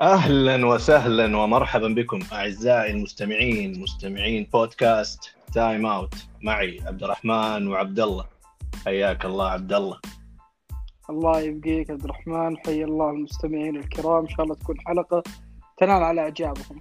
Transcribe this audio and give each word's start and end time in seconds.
أهلا 0.00 0.66
وسهلا 0.66 1.36
ومرحبا 1.36 1.88
بكم 1.88 2.18
أعزائي 2.32 2.90
المستمعين 2.90 3.80
مستمعين 3.80 4.46
بودكاست 4.52 5.34
Time 5.52 5.86
Out 5.86 6.14
معي 6.42 6.80
عبد 6.86 7.02
الرحمن 7.02 7.68
وعبد 7.68 8.00
الله 8.00 8.24
حياك 8.84 9.24
الله 9.24 9.50
عبد 9.50 9.72
الله 9.72 9.98
الله 11.10 11.40
يبقيك 11.40 11.90
عبد 11.90 12.04
الرحمن 12.04 12.56
حي 12.56 12.84
الله 12.84 13.10
المستمعين 13.10 13.76
الكرام. 13.76 14.22
إن 14.22 14.28
شاء 14.28 14.42
الله 14.42 14.54
تكون 14.54 14.80
حلقة 14.80 15.22
تنال 15.78 16.02
على 16.02 16.20
اعجابكم 16.20 16.80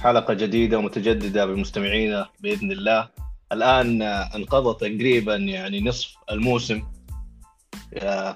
حلقة 0.00 0.34
جديدة 0.34 0.78
ومتجددة 0.78 1.46
بمستمعينا 1.46 2.28
بإذن 2.40 2.72
الله. 2.72 3.08
الآن 3.52 4.02
انقضى 4.02 4.88
تقريبا 4.88 5.36
يعني 5.36 5.80
نصف 5.80 6.16
الموسم. 6.30 6.82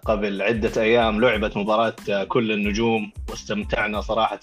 قبل 0.05 0.43
عدة 0.43 0.83
أيام 0.83 1.21
لعبت 1.21 1.57
مباراة 1.57 2.25
كل 2.29 2.53
النجوم 2.53 3.13
واستمتعنا 3.31 4.01
صراحة 4.01 4.41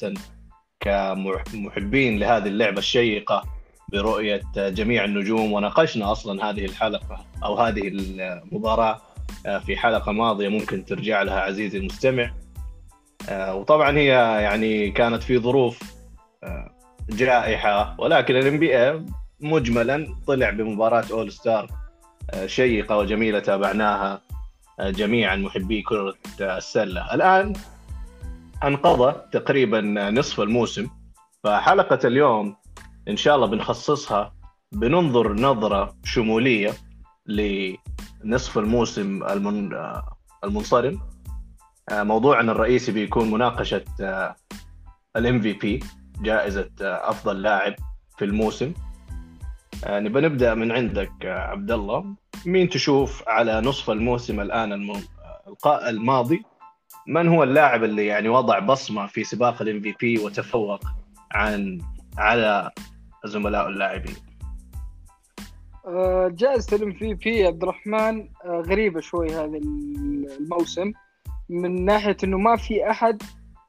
كمحبين 0.79 2.19
لهذه 2.19 2.47
اللعبة 2.47 2.77
الشيقة 2.77 3.43
برؤية 3.91 4.41
جميع 4.55 5.05
النجوم 5.05 5.53
وناقشنا 5.53 6.11
أصلا 6.11 6.49
هذه 6.49 6.65
الحلقة 6.65 7.25
أو 7.43 7.59
هذه 7.59 7.87
المباراة 7.87 9.01
في 9.65 9.77
حلقة 9.77 10.11
ماضية 10.11 10.47
ممكن 10.47 10.85
ترجع 10.85 11.21
لها 11.21 11.39
عزيزي 11.39 11.77
المستمع. 11.77 12.33
وطبعا 13.31 13.97
هي 13.97 14.07
يعني 14.41 14.91
كانت 14.91 15.23
في 15.23 15.37
ظروف 15.37 15.79
جائحة 17.09 17.95
ولكن 17.99 18.35
الام 18.35 18.59
بي 18.59 19.03
مجملا 19.39 20.15
طلع 20.27 20.49
بمباراة 20.49 21.05
اول 21.11 21.31
ستار 21.31 21.67
شيقة 22.45 22.97
وجميلة 22.97 23.39
تابعناها. 23.39 24.21
جميعا 24.79 25.35
محبي 25.35 25.81
كرة 25.81 26.15
السلة. 26.41 27.13
الآن 27.13 27.53
أنقضى 28.63 29.15
تقريبا 29.31 29.81
نصف 30.09 30.41
الموسم 30.41 30.87
فحلقة 31.43 32.07
اليوم 32.07 32.55
إن 33.07 33.17
شاء 33.17 33.35
الله 33.35 33.47
بنخصصها 33.47 34.33
بننظر 34.71 35.33
نظرة 35.33 35.95
شمولية 36.03 36.73
لنصف 37.25 38.57
الموسم 38.57 39.23
المنصرم. 40.43 40.99
موضوعنا 41.91 42.51
الرئيسي 42.51 42.91
بيكون 42.91 43.31
مناقشة 43.31 43.83
الام 45.15 45.41
في 45.41 45.53
بي 45.53 45.79
جائزة 46.21 46.69
أفضل 46.81 47.41
لاعب 47.41 47.75
في 48.17 48.25
الموسم. 48.25 48.73
نبى 49.87 50.21
نبدأ 50.21 50.53
من 50.53 50.71
عندك 50.71 51.11
عبد 51.25 51.71
الله 51.71 52.15
مين 52.45 52.69
تشوف 52.69 53.23
على 53.27 53.61
نصف 53.61 53.89
الموسم 53.89 54.39
الآن 54.39 54.95
الماضي؟ 55.65 56.43
من 57.07 57.27
هو 57.27 57.43
اللاعب 57.43 57.83
اللي 57.83 58.05
يعني 58.05 58.29
وضع 58.29 58.59
بصمة 58.59 59.07
في 59.07 59.23
سباق 59.23 59.61
ال 59.61 59.81
MVP 59.81 60.19
وتفوق 60.19 60.79
عن 61.31 61.81
على 62.17 62.71
زملاء 63.25 63.67
اللاعبين؟ 63.67 64.15
آه، 65.87 66.27
جائزة 66.27 66.77
ال 66.77 66.93
MVP 66.93 67.47
عبد 67.47 67.63
الرحمن 67.63 68.29
آه، 68.45 68.63
غريبة 68.67 69.01
شوي 69.01 69.29
هذا 69.29 69.57
الموسم 70.39 70.91
من 71.49 71.85
ناحية 71.85 72.17
إنه 72.23 72.37
ما 72.37 72.55
في 72.55 72.89
أحد 72.89 73.23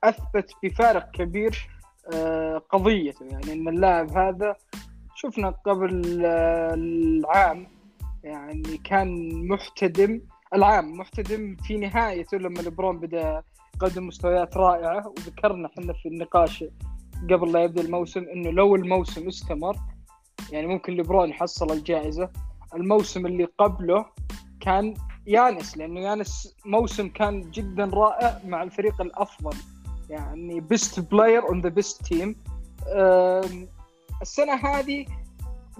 أثبت 0.04 0.52
بفارق 0.62 1.10
كبير 1.10 1.68
آه، 2.14 2.58
قضيته 2.58 3.26
يعني 3.26 3.52
إن 3.52 3.68
اللاعب 3.68 4.10
هذا 4.18 4.56
شفنا 5.14 5.50
قبل 5.50 6.20
العام 6.24 7.66
يعني 8.24 8.76
كان 8.84 9.30
محتدم 9.48 10.20
العام 10.54 10.92
محتدم 10.98 11.56
في 11.56 11.76
نهايته 11.76 12.38
لما 12.38 12.60
لبرون 12.60 12.98
بدأ 12.98 13.42
يقدم 13.74 14.06
مستويات 14.06 14.56
رائعة 14.56 15.08
وذكرنا 15.08 15.68
إحنا 15.68 15.92
في 15.92 16.08
النقاش 16.08 16.64
قبل 17.30 17.52
لا 17.52 17.64
يبدأ 17.64 17.80
الموسم 17.80 18.24
إنه 18.34 18.50
لو 18.50 18.74
الموسم 18.76 19.28
استمر 19.28 19.76
يعني 20.52 20.66
ممكن 20.66 20.92
لبرون 20.92 21.30
يحصل 21.30 21.72
الجائزة. 21.72 22.30
الموسم 22.74 23.26
اللي 23.26 23.48
قبله 23.58 24.06
كان 24.60 24.94
يانس 25.26 25.78
لأنه 25.78 26.00
يانس 26.00 26.56
موسم 26.66 27.08
كان 27.08 27.50
جدا 27.50 27.84
رائع 27.84 28.40
مع 28.46 28.62
الفريق 28.62 29.00
الأفضل. 29.00 29.56
يعني 30.10 30.60
best 30.60 31.00
player 31.00 31.48
on 31.48 31.60
the 31.60 31.68
best 31.68 32.04
team 32.04 32.36
السنة 34.22 34.54
هذه 34.54 35.06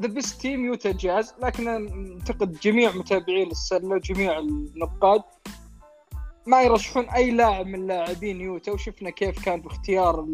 the 0.01 0.09
best 0.09 0.41
team 0.41 0.65
يوتا 0.65 0.93
جاز 0.93 1.35
لكن 1.43 1.69
أعتقد 1.69 2.53
جميع 2.53 2.93
متابعين 2.93 3.51
السله 3.51 3.89
وجميع 3.89 4.39
النقاد 4.39 5.23
ما 6.47 6.63
يرشحون 6.63 7.09
أي 7.09 7.31
لاعب 7.31 7.67
من 7.67 7.87
لاعبين 7.87 8.41
يوتا 8.41 8.73
وشفنا 8.73 9.11
كيف 9.11 9.45
كان 9.45 9.61
باختيار 9.61 10.27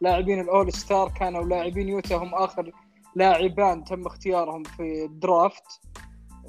لاعبين 0.00 0.40
ال 0.40 0.72
All-Star 0.72 1.08
كانوا 1.08 1.44
لاعبين 1.44 1.88
يوتا 1.88 2.16
هم 2.16 2.34
آخر 2.34 2.72
لاعبان 3.16 3.84
تم 3.84 4.06
اختيارهم 4.06 4.62
في 4.62 5.04
ال 5.04 5.17
draft 5.17 5.80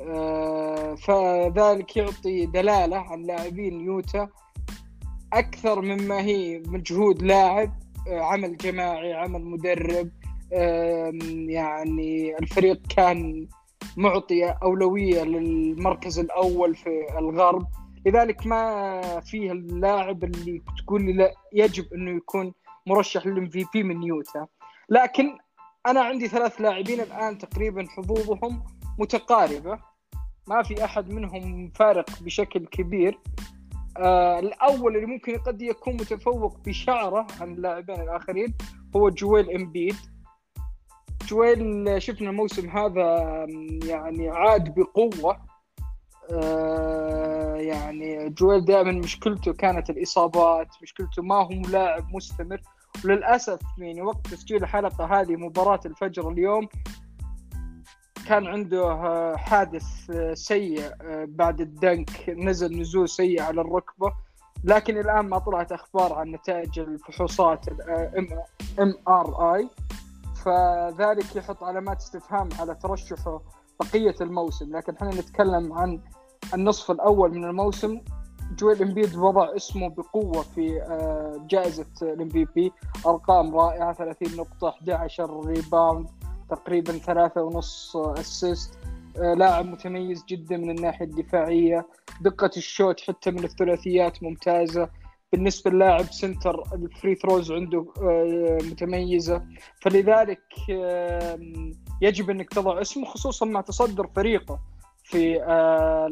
آه، 0.01 0.95
فذلك 0.95 1.97
يعطي 1.97 2.45
دلالة 2.45 2.97
عن 2.97 3.21
لاعبين 3.21 3.81
يوتا 3.81 4.29
أكثر 5.33 5.81
مما 5.81 6.21
هي 6.21 6.59
مجهود 6.65 7.21
لاعب 7.21 7.73
آه، 8.07 8.21
عمل 8.21 8.57
جماعي 8.57 9.13
عمل 9.13 9.45
مدرب. 9.45 10.09
يعني 11.49 12.37
الفريق 12.39 12.81
كان 12.95 13.47
معطي 13.97 14.45
أولوية 14.45 15.23
للمركز 15.23 16.19
الأول 16.19 16.75
في 16.75 17.05
الغرب. 17.17 17.67
لذلك 18.05 18.47
ما 18.47 19.19
فيه 19.19 19.51
اللاعب 19.51 20.23
اللي 20.23 20.61
تقول 20.77 21.05
لي 21.05 21.13
لا 21.13 21.33
يجب 21.53 21.93
أنه 21.93 22.11
يكون 22.17 22.53
مرشح 22.87 23.25
للام 23.25 23.49
في 23.49 23.65
بي 23.73 23.83
من 23.83 24.03
يوتا 24.03 24.47
لكن 24.89 25.37
أنا 25.87 26.01
عندي 26.01 26.27
ثلاث 26.27 26.61
لاعبين 26.61 26.99
الآن 26.99 27.37
تقريبا 27.37 27.85
حظوظهم 27.89 28.63
متقاربة. 28.99 29.79
ما 30.47 30.63
في 30.63 30.85
أحد 30.85 31.09
منهم 31.09 31.71
فارق 31.75 32.05
بشكل 32.21 32.65
كبير. 32.65 33.19
آه 33.97 34.39
الأول 34.39 34.95
اللي 34.95 35.07
ممكن 35.07 35.37
قد 35.37 35.61
يكون 35.61 35.93
متفوق 35.93 36.57
بشعره 36.65 37.27
عن 37.41 37.53
اللاعبين 37.53 38.01
الآخرين 38.01 38.53
هو 38.95 39.09
جويل 39.09 39.51
إمبيد. 39.51 39.95
جويل 41.27 42.01
شفنا 42.01 42.29
الموسم 42.29 42.69
هذا 42.69 43.45
يعني 43.83 44.29
عاد 44.29 44.75
بقوة. 44.75 45.37
آه، 46.33 47.55
يعني 47.55 48.29
جويل 48.29 48.65
دائما 48.65 48.91
مشكلته 48.91 49.53
كانت 49.53 49.89
الإصابات 49.89 50.67
مشكلته 50.81 51.21
ما 51.21 51.35
هو 51.35 51.61
لاعب 51.71 52.15
مستمر. 52.15 52.61
وللأسف 53.05 53.59
يعني 53.77 54.01
وقت 54.01 54.27
تسجيل 54.27 54.63
الحلقة 54.63 55.21
هذه 55.21 55.35
مباراة 55.35 55.79
الفجر 55.85 56.29
اليوم 56.29 56.67
كان 58.27 58.47
عنده 58.47 58.97
حادث 59.37 60.11
سيء 60.33 60.81
آه، 61.01 61.25
بعد 61.29 61.61
ال 61.61 61.72
dunk. 61.72 62.29
نزل 62.29 62.81
نزول 62.81 63.09
سيء 63.09 63.41
على 63.41 63.61
الركبة. 63.61 64.13
لكن 64.63 64.97
الآن 64.97 65.25
ما 65.25 65.37
طلعت 65.37 65.71
أخبار 65.71 66.13
عن 66.13 66.31
نتائج 66.31 66.79
الفحوصات 66.79 67.65
MRI 68.79 69.69
فذلك 70.45 71.35
يحط 71.35 71.63
علامات 71.63 71.97
استفهام 71.97 72.49
على 72.59 72.75
ترشحه 72.75 73.41
بقية 73.79 74.15
الموسم. 74.21 74.77
لكن 74.77 74.95
إحنا 74.95 75.09
نتكلم 75.09 75.73
عن 75.73 76.01
النصف 76.53 76.91
الأول 76.91 77.31
من 77.31 77.45
الموسم. 77.45 78.01
جويل 78.57 78.81
إمبيد 78.81 79.15
وضع 79.15 79.55
اسمه 79.55 79.89
بقوة 79.89 80.41
في 80.41 80.81
آه، 80.81 81.45
جائزة 81.49 81.85
ال 82.01 82.29
MVP. 82.29 82.71
أرقام 83.05 83.55
رائعة 83.55 83.93
30 83.93 84.37
نقطة 84.37 84.69
11 84.69 85.45
rebound 85.45 86.09
تقريبا 86.49 86.91
ثلاثة 86.91 87.41
ونص 87.41 87.95
assist 87.95 88.73
آه، 89.17 89.33
لاعب 89.33 89.65
متميز 89.65 90.25
جدا 90.25 90.57
من 90.57 90.69
الناحية 90.69 91.05
الدفاعية. 91.05 91.87
دقة 92.21 92.51
ال 92.57 92.64
shoot 92.64 93.01
حتى 93.01 93.31
من 93.31 93.43
الثلاثيات 93.43 94.23
ممتازة. 94.23 94.89
بالنسبة 95.31 95.71
للاعب 95.71 96.05
center 96.05 96.63
ال 96.73 96.82
free 96.82 97.15
throws 97.15 97.51
عنده 97.51 97.85
آه، 98.01 98.57
متميزة. 98.71 99.45
فلذلك 99.81 100.41
يجب 102.01 102.29
أنك 102.29 102.49
تضع 102.49 102.81
اسمه 102.81 103.05
خصوصا 103.05 103.45
مع 103.45 103.61
تصدر 103.61 104.07
فريقه 104.15 104.59
في 105.03 105.43
آه، 105.43 106.07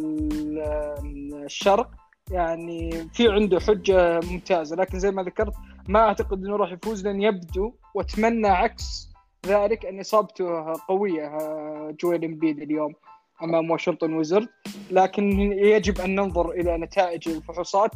الشرق. 1.45 1.89
يعني 2.31 2.91
في 3.13 3.27
عنده 3.27 3.59
حجة 3.59 4.19
ممتازة. 4.19 4.75
لكن 4.75 4.99
زي 4.99 5.11
ما 5.11 5.23
ذكرت 5.23 5.53
ما 5.87 5.99
أعتقد 5.99 6.45
إنه 6.45 6.55
راح 6.55 6.71
يفوز 6.71 7.07
لأن 7.07 7.21
يبدو 7.21 7.73
وأتمنى 7.95 8.47
عكس 8.47 9.09
ذلك 9.45 9.85
أن 9.85 9.99
إصابته 9.99 10.73
قوية 10.87 11.27
آه، 11.27 11.95
جويل 11.99 12.25
إمبيد 12.25 12.59
اليوم 12.59 12.93
أمام 13.43 13.71
واشنطن 13.71 14.13
ويزرد. 14.13 14.47
لكن 14.91 15.41
يجب 15.51 16.01
أن 16.01 16.15
ننظر 16.15 16.51
إلى 16.51 16.77
نتائج 16.77 17.29
الفحوصات 17.29 17.91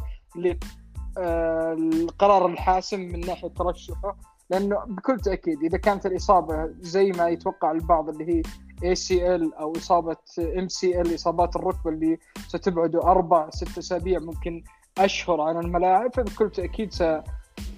القرار 1.18 2.46
الحاسم 2.46 3.00
من 3.00 3.20
ناحية 3.20 3.48
ترشحه 3.48 4.16
لأنه 4.50 4.84
بكل 4.86 5.20
تأكيد 5.20 5.62
إذا 5.62 5.78
كانت 5.78 6.06
الإصابة 6.06 6.70
زي 6.80 7.12
ما 7.12 7.28
يتوقع 7.28 7.70
البعض 7.70 8.08
اللي 8.08 8.34
هي 8.34 8.42
ACL 8.84 9.54
أو 9.54 9.72
إصابة 9.76 10.16
MCL 10.38 11.14
إصابات 11.14 11.56
الركبة 11.56 11.90
اللي 11.90 12.18
ستبعده 12.48 13.02
أربع 13.02 13.50
ست 13.50 13.78
أسابيع 13.78 14.18
ممكن 14.18 14.64
أشهر 14.98 15.40
عن 15.40 15.56
الملاعب 15.56 16.14
فبكل 16.14 16.50
تأكيد 16.50 16.94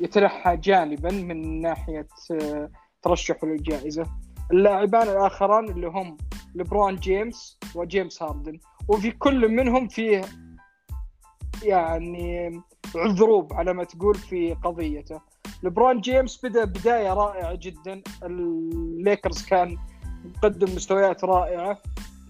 يتنحى 0.00 0.56
جانبا 0.56 1.10
من 1.10 1.60
ناحية 1.60 2.08
آه، 2.30 2.70
ترشحه 3.02 3.46
للجائزة. 3.46 4.06
اللاعبان 4.52 5.08
الآخران 5.08 5.68
اللي 5.68 5.86
هم 5.86 6.16
لبرون 6.54 6.96
جيمس 6.96 7.58
وجيمس 7.74 8.22
هاردن 8.22 8.58
وفي 8.88 9.10
كل 9.10 9.48
منهم 9.48 9.88
فيه 9.88 10.20
يعني 11.62 12.50
عذروب 12.96 13.52
على 13.52 13.72
ما 13.72 13.84
تقول 13.84 14.14
في 14.14 14.54
قضيته. 14.54 15.20
لبرون 15.62 16.00
جيمس 16.00 16.46
بدأ 16.46 16.64
بداية 16.64 17.14
رائعة 17.14 17.54
جدا. 17.54 18.02
الليكرز 18.22 19.46
كان 19.46 19.76
مقدم 20.24 20.76
مستويات 20.76 21.24
رائعة 21.24 21.78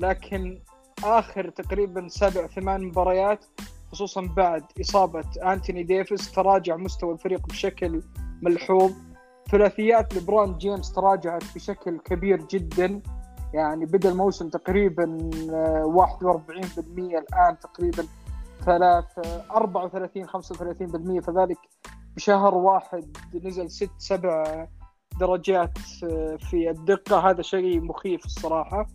لكن 0.00 0.60
آخر 1.04 1.50
تقريبا 1.50 2.08
سبع 2.08 2.46
ثمان 2.46 2.84
مباريات 2.84 3.44
خصوصا 3.92 4.20
بعد 4.36 4.64
إصابة 4.80 5.24
أنتوني 5.42 5.82
ديفيس 5.82 6.32
تراجع 6.32 6.76
مستوى 6.76 7.12
الفريق 7.12 7.46
بشكل 7.46 8.02
ملحوظ. 8.42 8.92
ثلاثيات 9.50 10.16
لبرون 10.16 10.58
جيمس 10.58 10.92
تراجعت 10.92 11.44
بشكل 11.54 11.98
كبير 11.98 12.42
جدا. 12.50 13.02
يعني 13.54 13.86
بدأ 13.86 14.08
الموسم 14.08 14.48
تقريبا 14.48 15.30
41% 15.84 17.18
الآن 17.18 17.58
تقريبا 17.58 18.04
3 18.64 19.06
34 19.50 20.26
35% 21.20 21.24
فذلك 21.24 21.58
بشهر 22.16 22.54
واحد 22.54 23.16
نزل 23.44 23.70
ست 23.70 23.90
سبع 23.98 24.66
درجات 25.20 25.78
في 26.38 26.70
الدقة. 26.70 27.30
هذا 27.30 27.42
شيء 27.42 27.80
مخيف 27.80 28.24
الصراحة. 28.24 28.86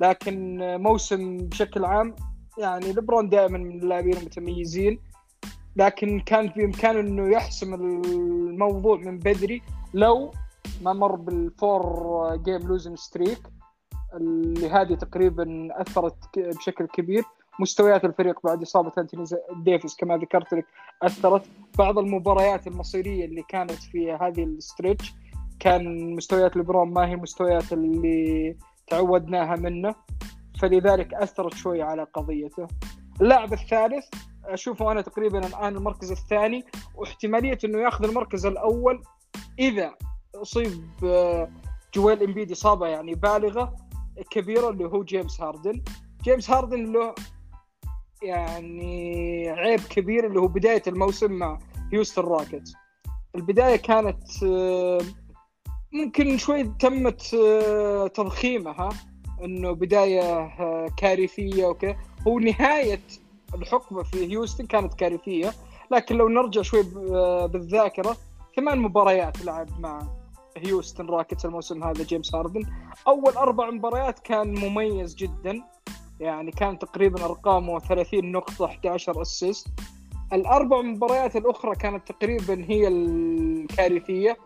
لكن 0.00 0.58
موسم 0.80 1.36
بشكل 1.38 1.84
عام 1.84 2.14
يعني 2.58 2.92
لبرون 2.92 3.28
دائما 3.28 3.58
من 3.58 3.82
اللاعبين 3.82 4.16
المتميزين. 4.16 5.00
لكن 5.76 6.20
كان 6.20 6.48
في 6.48 6.64
إمكانه 6.64 7.00
إنه 7.00 7.32
يحسم 7.32 7.74
الموضوع 7.74 8.96
من 8.96 9.18
بدري 9.18 9.62
لو 9.94 10.30
ما 10.82 10.92
مر 10.92 11.16
بال 11.16 11.56
four 11.56 12.36
game 12.36 12.68
losing 12.68 12.96
streak 12.96 13.38
اللي 14.14 14.70
هذه 14.70 14.94
تقريبا 14.94 15.68
أثرت 15.72 16.16
بشكل 16.36 16.86
كبير. 16.86 17.24
مستويات 17.60 18.04
الفريق 18.04 18.40
بعد 18.44 18.62
إصابة 18.62 18.92
أنتوني 18.98 19.24
ديفيس 19.64 19.96
كما 19.96 20.16
ذكرت 20.16 20.54
لك 20.54 20.66
أثرت. 21.02 21.42
بعض 21.78 21.98
المباريات 21.98 22.66
المصيرية 22.66 23.24
اللي 23.24 23.42
كانت 23.48 23.70
في 23.70 24.12
هذه 24.12 24.44
ال 24.44 24.53
stretch 24.53 25.14
كان 25.60 26.14
مستويات 26.16 26.56
لبرون 26.56 26.92
ما 26.92 27.08
هي 27.08 27.16
مستويات 27.16 27.72
اللي 27.72 28.56
تعودناها 28.86 29.56
منه 29.56 29.94
فلذلك 30.60 31.14
أثرت 31.14 31.54
شوي 31.54 31.82
على 31.82 32.06
قضيته. 32.14 32.66
اللاعب 33.20 33.52
الثالث 33.52 34.04
أشوفه 34.44 34.92
أنا 34.92 35.00
تقريبا 35.00 35.46
الآن 35.46 35.76
المركز 35.76 36.10
الثاني 36.10 36.64
واحتمالية 36.94 37.58
إنه 37.64 37.78
ياخذ 37.78 38.04
المركز 38.04 38.46
الأول 38.46 39.02
إذا 39.58 39.94
أصيب 40.34 40.90
آه، 41.04 41.50
جويل 41.94 42.22
امبيد 42.22 42.50
إصابة 42.50 42.86
يعني 42.86 43.14
بالغة 43.14 43.76
كبيرة 44.30 44.68
اللي 44.70 44.84
هو 44.84 45.04
جيمس 45.04 45.40
هاردن. 45.40 45.82
جيمس 46.22 46.50
هاردن 46.50 46.92
له 46.92 47.14
يعني 48.22 49.48
عيب 49.48 49.80
كبير 49.80 50.26
اللي 50.26 50.40
هو 50.40 50.46
بداية 50.46 50.82
الموسم 50.86 51.32
مع 51.32 51.58
هيوستن 51.92 52.22
روكيتس 52.22 52.72
البداية 53.34 53.76
كانت 53.76 54.42
آه، 54.44 55.00
ممكن 55.92 56.38
شوي 56.38 56.64
تمت 56.64 57.34
آه، 57.34 58.06
تضخيمها 58.06 58.88
إنه 59.44 59.72
بداية 59.72 60.50
كارثية 60.96 61.66
وكذا. 61.66 61.96
هو 62.26 62.38
نهاية 62.38 63.00
الحقبة 63.54 64.02
في 64.02 64.30
هيوستن 64.30 64.66
كانت 64.66 64.94
كارثية 64.94 65.52
لكن 65.90 66.16
لو 66.16 66.28
نرجع 66.28 66.62
شوي 66.62 66.82
بالذاكرة 67.48 68.16
ثمان 68.56 68.78
مباريات 68.78 69.44
لعب 69.44 69.80
مع 69.80 70.02
هيوستن 70.56 71.06
روكيتس 71.06 71.44
الموسم 71.44 71.84
هذا 71.84 72.04
جيمس 72.04 72.34
هاردن. 72.34 72.62
أول 73.06 73.32
أربع 73.32 73.70
مباريات 73.70 74.18
كان 74.18 74.54
مميز 74.54 75.14
جدا. 75.14 75.62
يعني 76.20 76.50
كان 76.50 76.78
تقريبا 76.78 77.24
ارقامه 77.24 77.78
30 77.78 78.32
نقطة 78.32 78.64
11 78.64 79.22
اسيست 79.22 79.68
الأربع 80.32 80.80
مباريات 80.80 81.36
الأخرى 81.36 81.74
كانت 81.74 82.12
تقريبا 82.12 82.64
هي 82.68 82.88
الكارثية 82.88 84.36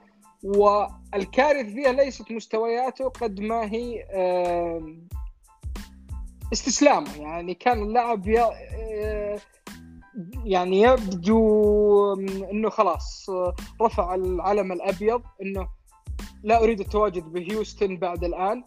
والكارث 0.45 1.67
فيها 1.67 1.93
ليست 1.93 2.33
مستوياته 2.33 3.09
قد 3.09 3.41
ما 3.41 3.73
هي 3.73 4.05
استسلامه. 6.53 7.17
يعني 7.17 7.55
كان 7.55 7.83
اللاعب 7.83 8.29
يعني 10.45 10.81
يبدو 10.81 12.15
إنه 12.53 12.71
خلاص 12.71 13.31
رفع 13.83 14.15
العلم 14.15 14.73
الأبيض 14.73 15.23
إنه 15.43 15.69
لا 16.43 16.63
أريد 16.63 16.81
التواجد 16.81 17.33
بهيوستن 17.33 17.97
بعد 17.97 18.25
الآن. 18.25 18.65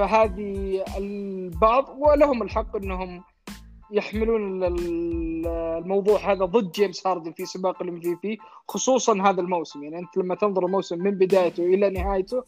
فهذه 0.00 0.84
البعض 0.96 1.88
ولهم 1.98 2.42
الحق 2.42 2.76
إنهم 2.76 3.24
يحملون 3.90 4.64
الموضوع 4.64 6.32
هذا 6.32 6.44
ضد 6.44 6.72
جيمس 6.72 7.06
هاردن 7.06 7.32
في 7.32 7.46
سباق 7.46 7.82
ال 7.82 8.00
MVP 8.00 8.38
خصوصا 8.68 9.22
هذا 9.22 9.40
الموسم. 9.40 9.84
يعني 9.84 9.98
أنت 9.98 10.16
لما 10.16 10.34
تنظر 10.34 10.66
الموسم 10.66 10.98
من 10.98 11.10
بدايته 11.10 11.62
إلى 11.62 11.90
نهايته 11.90 12.44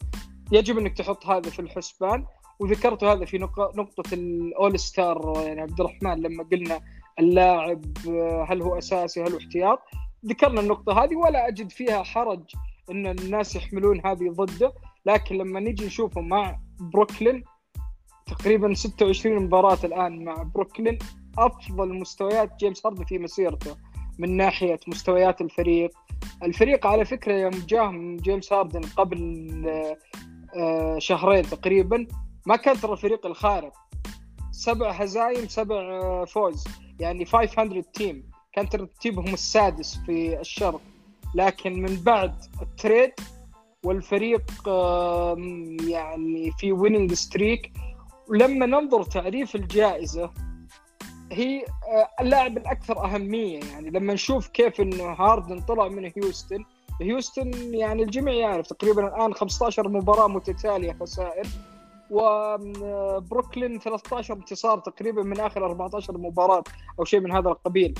يجب 0.51 0.77
إنك 0.77 0.97
تحط 0.97 1.25
هذا 1.25 1.49
في 1.49 1.59
الحسبان. 1.59 2.25
وذكرت 2.59 3.03
هذا 3.03 3.25
في 3.25 3.37
نقطة 3.75 4.13
ال 4.13 4.79
All-Star 4.79 5.33
يعني 5.45 5.61
عبد 5.61 5.79
الرحمن 5.81 6.21
لما 6.21 6.43
قلنا 6.43 6.81
اللاعب 7.19 7.85
هل 8.49 8.61
هو 8.61 8.77
أساسي 8.77 9.23
هل 9.23 9.31
هو 9.31 9.37
احتياط. 9.37 9.79
ذكرنا 10.25 10.61
النقطة 10.61 11.03
هذه 11.03 11.15
ولا 11.15 11.47
أجد 11.47 11.69
فيها 11.69 12.03
حرج 12.03 12.43
أن 12.91 13.07
الناس 13.07 13.55
يحملون 13.55 14.01
هذه 14.05 14.29
ضده. 14.29 14.73
لكن 15.05 15.35
لما 15.37 15.59
نجي 15.59 15.85
نشوفه 15.85 16.21
مع 16.21 16.59
بروكلين 16.79 17.43
تقريبا 18.25 18.73
26 18.73 19.43
مباراة 19.43 19.77
الآن 19.83 20.23
مع 20.23 20.43
بروكلين 20.43 20.97
أفضل 21.37 21.93
مستويات 21.93 22.55
جيمس 22.59 22.85
هاردن 22.85 23.03
في 23.03 23.19
مسيرته 23.19 23.75
من 24.19 24.37
ناحية 24.37 24.79
مستويات 24.87 25.41
الفريق. 25.41 25.91
الفريق 26.43 26.87
على 26.87 27.05
فكرة 27.05 27.33
يوم 27.33 27.51
جاه 27.67 28.17
جيمس 28.21 28.53
هاردن 28.53 28.81
قبل 28.81 29.97
آه، 30.55 30.99
شهرين 30.99 31.43
تقريبا 31.43 32.07
ما 32.45 32.55
كان 32.55 32.77
ترى 32.77 32.91
الفريق 32.91 33.25
الخارق. 33.25 33.73
سبع 34.51 34.91
هزايم 34.91 35.47
سبع 35.47 35.75
آه، 35.75 36.25
فوز 36.25 36.63
يعني 36.99 37.25
500 37.25 37.81
team. 37.93 38.29
كان 38.53 38.69
ترتيبهم 38.69 39.33
السادس 39.33 39.97
في 40.05 40.39
الشرق. 40.39 40.81
لكن 41.35 41.81
من 41.81 41.95
بعد 41.95 42.35
ال 42.61 42.69
trade 42.69 43.11
والفريق 43.83 44.43
يعني 45.87 46.51
في 46.57 46.71
winning 46.71 47.13
streak 47.13 47.71
ولما 48.29 48.65
ننظر 48.65 49.03
تعريف 49.03 49.55
الجائزة 49.55 50.31
هي 51.31 51.65
آه، 51.65 52.21
اللاعب 52.21 52.57
الأكثر 52.57 53.05
أهمية. 53.05 53.59
يعني 53.59 53.89
لما 53.89 54.13
نشوف 54.13 54.47
كيف 54.47 54.81
انه 54.81 55.03
هاردن 55.03 55.59
طلع 55.59 55.87
من 55.87 56.11
هيوستن 56.15 56.65
هيوستن 57.01 57.73
يعني 57.73 58.03
الجميع 58.03 58.33
يعرف 58.33 58.67
تقريبا 58.67 59.07
الآن 59.07 59.33
15 59.33 59.89
مباراة 59.89 60.27
متتالية 60.27 60.97
خسائر 61.01 61.47
وبروكلين 62.11 63.79
13 63.79 64.33
انتصار 64.33 64.79
تقريبا 64.79 65.23
من 65.23 65.39
آخر 65.39 65.65
14 65.65 66.17
مباراة 66.17 66.63
أو 66.99 67.05
شيء 67.05 67.19
من 67.19 67.31
هذا 67.31 67.49
القبيل. 67.49 67.93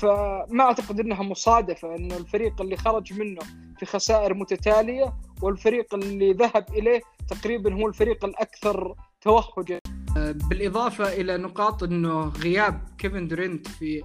فما 0.00 0.64
أعتقد 0.64 1.00
إنها 1.00 1.22
مصادفة 1.22 1.96
انه 1.96 2.16
الفريق 2.16 2.60
اللي 2.60 2.76
خرج 2.76 3.20
منه 3.20 3.40
في 3.78 3.86
خسائر 3.86 4.34
متتالية 4.34 5.14
والفريق 5.42 5.94
اللي 5.94 6.32
ذهب 6.32 6.64
إليه 6.72 7.00
تقريبا 7.28 7.74
هو 7.74 7.88
الفريق 7.88 8.24
الأكثر 8.24 8.94
توهجا. 9.20 9.80
بالإضافة 10.16 11.12
إلى 11.12 11.36
نقاط 11.36 11.82
إنه 11.82 12.28
غياب 12.28 12.88
كيفن 12.98 13.28
دورينت 13.28 13.68
في 13.68 14.02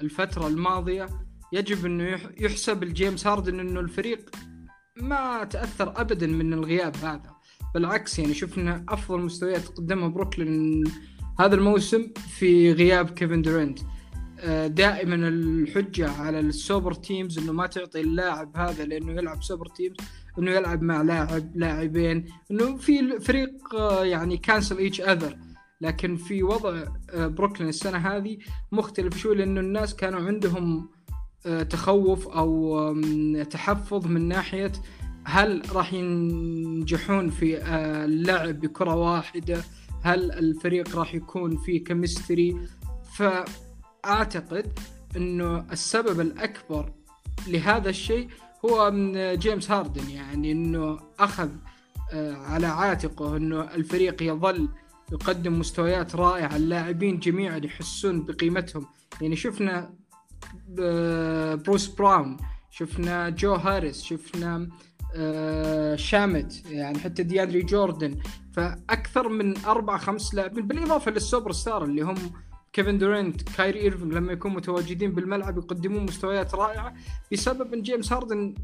الفترة 0.00 0.46
الماضية 0.46 1.06
يجب 1.52 1.86
إنه 1.86 2.20
يحسب 2.40 2.82
لجيمس 2.82 3.26
هاردن 3.26 3.60
إنه 3.60 3.80
الفريق 3.80 4.30
ما 4.96 5.44
تأثر 5.44 6.00
ابدا 6.00 6.26
من 6.26 6.52
الغياب 6.52 6.96
هذا. 6.96 7.32
بالعكس 7.74 8.18
يعني 8.18 8.34
شفنا 8.34 8.84
أفضل 8.88 9.20
مستويات 9.20 9.68
قدمها 9.68 10.08
بروكلين 10.08 10.84
هذا 11.40 11.54
الموسم 11.54 12.12
في 12.38 12.72
غياب 12.72 13.10
كيفن 13.10 13.42
آه، 13.48 13.74
دائما 14.66 15.14
الحجة 15.14 16.10
على 16.10 16.40
ال 16.40 16.49
super 16.49 16.94
teams 16.94 17.38
إنه 17.38 17.52
ما 17.52 17.66
تعطي 17.66 18.00
اللاعب 18.00 18.56
هذا 18.56 18.84
لأنه 18.84 19.12
يلعب 19.12 19.42
super 19.42 19.66
teams 19.66 19.96
إنه 20.38 20.50
يلعب 20.50 20.82
مع 20.82 21.02
لاعب 21.02 21.56
لاعبين 21.56 22.26
إنه 22.50 22.76
في 22.76 23.20
فريق 23.20 23.74
آه، 23.74 24.04
يعني 24.04 24.36
cancel 24.36 24.78
each 24.78 25.00
other 25.00 25.38
لكن 25.80 26.16
في 26.16 26.42
وضع 26.42 26.84
آه، 27.10 27.26
بروكلين 27.26 27.68
السنة 27.68 27.98
هذه 27.98 28.38
مختلف 28.72 29.16
شوي 29.16 29.34
لأنه 29.34 29.60
الناس 29.60 29.96
كانوا 29.96 30.20
عندهم 30.20 30.88
تخوف 31.70 32.28
أو 32.28 32.94
تحفظ 33.50 34.06
من 34.06 34.28
ناحية 34.28 34.72
هل 35.24 35.62
راح 35.72 35.92
ينجحون 35.92 37.30
في 37.30 37.56
آه، 37.56 38.04
اللعب 38.04 38.60
بكرة 38.60 38.94
واحدة 38.94 39.62
هل 40.02 40.32
الفريق 40.32 40.96
راح 40.96 41.14
يكون 41.14 41.56
فيه 41.56 41.84
كمستري 41.84 42.56
فأعتقد 44.02 44.78
أنه 45.16 45.64
السبب 45.72 46.20
الأكبر 46.20 46.92
لهذا 47.46 47.90
الشيء 47.90 48.28
هو 48.64 48.90
من 48.90 49.38
جيمس 49.38 49.70
هاردن 49.70 50.10
يعني 50.10 50.52
إنه 50.52 51.00
أخذ 51.18 51.48
آه، 52.12 52.34
على 52.34 52.66
عاتقه 52.66 53.36
إنه 53.36 53.60
الفريق 53.60 54.22
يظل 54.22 54.68
يقدم 55.12 55.58
مستويات 55.58 56.16
رائعة 56.16 56.56
اللاعبين 56.56 57.18
جميعا 57.18 57.60
يحسون 57.64 58.24
بقيمتهم. 58.24 58.86
يعني 59.20 59.36
شفنا 59.36 59.94
بروس 60.68 61.86
براون 61.86 62.36
شفنا 62.70 63.28
جو 63.28 63.54
هاريس 63.54 64.02
شفنا 64.02 64.68
آه، 65.16 65.96
شامت 65.96 66.66
يعني 66.66 66.98
حتى 66.98 67.22
دياندري 67.22 67.62
جوردن. 67.62 68.18
فأكثر 68.52 69.28
من 69.28 69.64
أربع 69.64 69.96
خمس 69.96 70.34
لاعبين 70.34 70.66
بالإضافة 70.66 71.10
للسوبر 71.10 71.52
ستار 71.52 71.84
اللي 71.84 72.02
هم 72.02 72.32
كيفن 72.72 72.98
دورينت 72.98 73.42
كايري 73.42 73.80
ايرفينغ 73.80 74.08
لما 74.08 74.32
يكونوا 74.32 74.56
متواجدين 74.56 75.12
بالملعب 75.12 75.58
يقدمون 75.58 76.04
مستويات 76.04 76.54
رائعة 76.54 76.94
بسبب 77.32 77.74
إن 77.74 77.82
جيمس 77.82 78.12
هاردن 78.12 78.54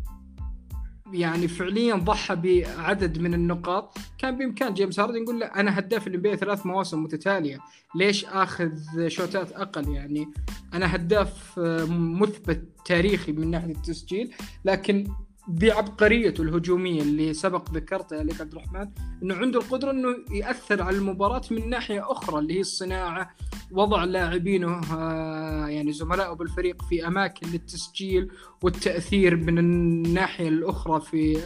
يعني 1.12 1.49
فعليا 1.49 1.95
ضحى 1.95 2.37
بعدد 2.37 3.19
من 3.19 3.35
النقاط. 3.35 3.99
كان 4.19 4.38
بإمكان 4.38 4.75
جيمس 4.75 5.00
هاردن 5.00 5.23
يقول 5.23 5.41
لا 5.41 5.61
أنا 5.61 5.79
هداف 5.79 6.07
ال 6.07 6.14
NBA 6.14 6.37
ثلاث 6.37 6.67
مواسم 6.67 7.03
متتالية 7.03 7.59
ليش 7.95 8.25
آخذ 8.25 9.09
شوتات 9.09 9.53
أقل؟ 9.53 9.88
يعني 9.88 10.29
أنا 10.75 10.95
هداف 10.95 11.59
مثبت 11.88 12.69
تاريخي 12.85 13.33
من 13.33 13.50
ناحية 13.50 13.73
التسجيل 13.73 14.35
لكن 14.65 15.09
بعبقريته 15.49 16.43
الهجومية 16.43 17.02
اللي 17.02 17.35
سبق 17.35 17.71
ذكرتها 17.71 18.23
لك 18.23 18.40
عبد 18.40 18.52
الرحمن 18.52 18.88
إنه 19.23 19.35
عنده 19.35 19.61
القدرة 19.61 19.90
إنه 19.90 20.09
يأثر 20.33 20.83
على 20.83 20.97
المباراة 20.97 21.43
من 21.50 21.71
ناحية 21.71 22.12
أخرى 22.12 22.38
اللي 22.38 22.55
هي 22.55 22.61
الصناعة 22.61 23.31
وضع 23.71 24.05
لاعبينه 24.05 24.81
آه، 24.95 25.67
يعني 25.67 25.93
زملائه 25.93 26.33
بالفريق 26.33 26.83
في 26.83 27.07
أماكن 27.07 27.49
للتسجيل 27.49 28.31
والتأثير 28.62 29.37
من 29.37 29.59
الناحية 29.59 30.49
الأخرى 30.49 31.00
في 31.00 31.38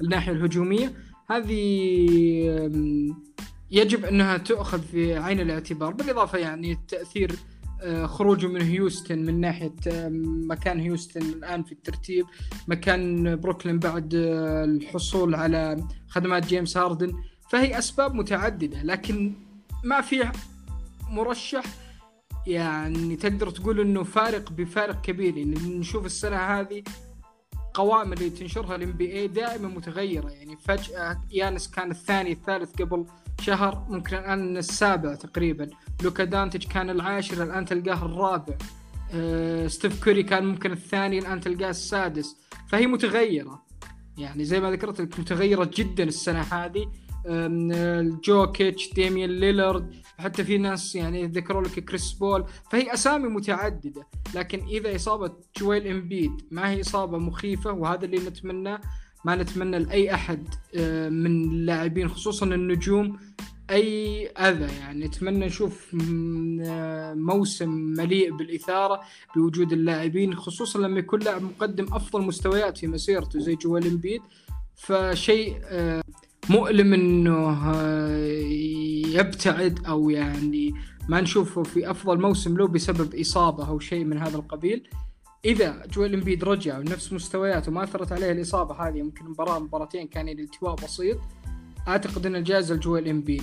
الناحية 0.00 0.32
الهجومية. 0.32 0.92
هذه 1.30 1.60
يجب 3.70 4.04
إنها 4.04 4.36
تؤخذ 4.36 4.82
في 4.82 5.16
عين 5.16 5.40
الاعتبار. 5.40 5.92
بالإضافة 5.92 6.38
يعني 6.38 6.72
التأثير 6.72 7.32
خروجه 8.06 8.46
من 8.46 8.62
هيوستن 8.62 9.18
من 9.18 9.40
ناحية 9.40 9.74
آه، 9.86 10.08
مكان 10.48 10.80
هيوستن 10.80 11.22
الآن 11.22 11.62
في 11.62 11.72
الترتيب 11.72 12.26
مكان 12.68 13.36
بروكلين 13.36 13.78
بعد 13.78 14.14
آه، 14.14 14.64
الحصول 14.64 15.34
على 15.34 15.86
خدمات 16.08 16.46
جيمس 16.46 16.76
هاردن. 16.76 17.12
فهي 17.50 17.78
أسباب 17.78 18.14
متعددة 18.14 18.82
لكن 18.82 19.32
ما 19.84 20.00
في 20.00 20.32
مرشح 21.10 21.64
يعني 22.46 23.16
تقدر 23.16 23.50
تقول 23.50 23.80
إنه 23.80 24.02
فارق 24.02 24.52
بفارق 24.52 25.00
كبير. 25.00 25.36
يعني 25.36 25.78
نشوف 25.78 26.06
السنة 26.06 26.36
هذه 26.36 26.82
قوائم 27.74 28.12
اللي 28.12 28.30
تنشرها 28.30 28.76
ال 28.76 28.92
NBA 28.92 29.28
دائما 29.28 29.68
متغيرة. 29.68 30.30
يعني 30.30 30.56
فجأة 30.56 31.20
يانس 31.30 31.70
كان 31.70 31.90
الثاني 31.90 32.32
الثالث 32.32 32.82
قبل 32.82 33.06
شهر 33.40 33.86
ممكن 33.88 34.16
الآن 34.16 34.56
السابع 34.56 35.14
تقريبا. 35.14 35.70
لوكا 36.02 36.24
دونتشيتش 36.24 36.66
كان 36.66 36.90
العاشر 36.90 37.42
الآن 37.42 37.64
تلقاه 37.64 38.04
الرابع. 38.06 38.54
أه 39.14 39.66
ستيف 39.66 40.04
كوري 40.04 40.22
كان 40.22 40.46
ممكن 40.46 40.72
الثاني 40.72 41.18
الآن 41.18 41.40
تلقاه 41.40 41.70
السادس. 41.70 42.36
فهي 42.68 42.86
متغيرة. 42.86 43.62
يعني 44.18 44.44
زي 44.44 44.60
ما 44.60 44.70
ذكرت 44.70 45.00
لك 45.00 45.20
متغيرة 45.20 45.70
جدا 45.74 46.04
السنة 46.04 46.40
هذه. 46.40 46.86
جوكيتش 48.24 48.92
ديميان 48.94 49.30
ليلارد 49.30 49.94
حتى 50.20 50.44
في 50.44 50.58
ناس 50.58 50.94
يعني 50.94 51.26
ذكروا 51.26 51.62
لك 51.62 51.84
كريس 51.84 52.12
بول 52.12 52.44
فهي 52.70 52.94
أسامي 52.94 53.28
متعددة 53.28 54.06
لكن 54.34 54.66
إذا 54.66 54.96
إصابة 54.96 55.32
جويل 55.58 55.86
إمبيد 55.86 56.32
ما 56.50 56.70
هي 56.70 56.80
إصابة 56.80 57.18
مخيفة 57.18 57.72
وهذا 57.72 58.04
اللي 58.04 58.16
نتمناه 58.16 58.80
ما 59.24 59.36
نتمنى 59.36 59.78
لأي 59.78 60.14
أحد 60.14 60.48
آه، 60.76 61.08
من 61.08 61.26
اللاعبين 61.26 62.08
خصوصا 62.08 62.46
النجوم 62.46 63.18
أي 63.70 64.26
أذى. 64.26 64.78
يعني 64.78 65.04
نتمنى 65.06 65.46
نشوف 65.46 65.96
آه، 66.62 67.14
موسم 67.14 67.70
مليء 67.70 68.36
بالإثارة 68.36 69.00
بوجود 69.36 69.72
اللاعبين 69.72 70.34
خصوصا 70.34 70.78
لما 70.78 70.98
يكون 70.98 71.20
لاعب 71.20 71.42
مقدم 71.42 71.84
أفضل 71.92 72.22
مستويات 72.22 72.78
في 72.78 72.86
مسيرته 72.86 73.38
زي 73.38 73.54
جوال 73.54 73.86
إمبيد. 73.86 74.22
فشيء 74.76 75.60
آه، 75.64 76.02
مؤلم 76.50 76.94
إنه 76.94 77.50
يبتعد 79.10 79.86
أو 79.86 80.10
يعني 80.10 80.74
ما 81.08 81.20
نشوفه 81.20 81.62
في 81.62 81.90
أفضل 81.90 82.20
موسم 82.20 82.56
له 82.56 82.68
بسبب 82.68 83.14
إصابة 83.14 83.68
أو 83.68 83.78
شيء 83.78 84.04
من 84.04 84.18
هذا 84.18 84.36
القبيل. 84.36 84.88
إذا 85.44 85.86
جويل 85.86 86.14
إمبيد 86.14 86.44
رجع 86.44 86.78
ونفس 86.78 87.12
مستوياته 87.12 87.72
ما 87.72 87.84
أثرت 87.84 88.12
عليه 88.12 88.32
الإصابة 88.32 88.88
هذه 88.88 89.02
ممكن 89.02 89.24
مباراه 89.24 89.58
مباراتين 89.58 90.06
كان 90.06 90.28
الالتواء 90.28 90.74
بسيط 90.74 91.18
أعتقد 91.88 92.26
إن 92.26 92.36
الجائزة 92.36 92.74
لجويل 92.74 93.08
إمبيد. 93.08 93.42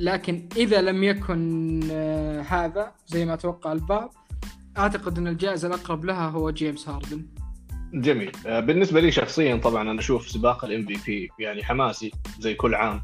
لكن 0.00 0.48
إذا 0.56 0.82
لم 0.82 1.04
يكن 1.04 1.80
آه، 1.90 2.40
هذا 2.40 2.92
زي 3.06 3.24
ما 3.24 3.36
توقع 3.36 3.72
البعض 3.72 4.14
أعتقد 4.78 5.18
إن 5.18 5.26
الجائزة 5.26 5.68
الأقرب 5.68 6.04
لها 6.04 6.28
هو 6.28 6.50
جيمس 6.50 6.88
هاردن. 6.88 7.26
جميل. 7.94 8.32
آه، 8.46 8.60
بالنسبة 8.60 9.00
لي 9.00 9.10
شخصيا 9.10 9.56
طبعا 9.56 9.90
أنا 9.90 10.00
أشوف 10.00 10.28
سباق 10.28 10.64
ال 10.64 10.94
MVP 10.94 11.28
يعني 11.38 11.64
حماسي 11.64 12.12
زي 12.38 12.54
كل 12.54 12.74
عام. 12.74 13.02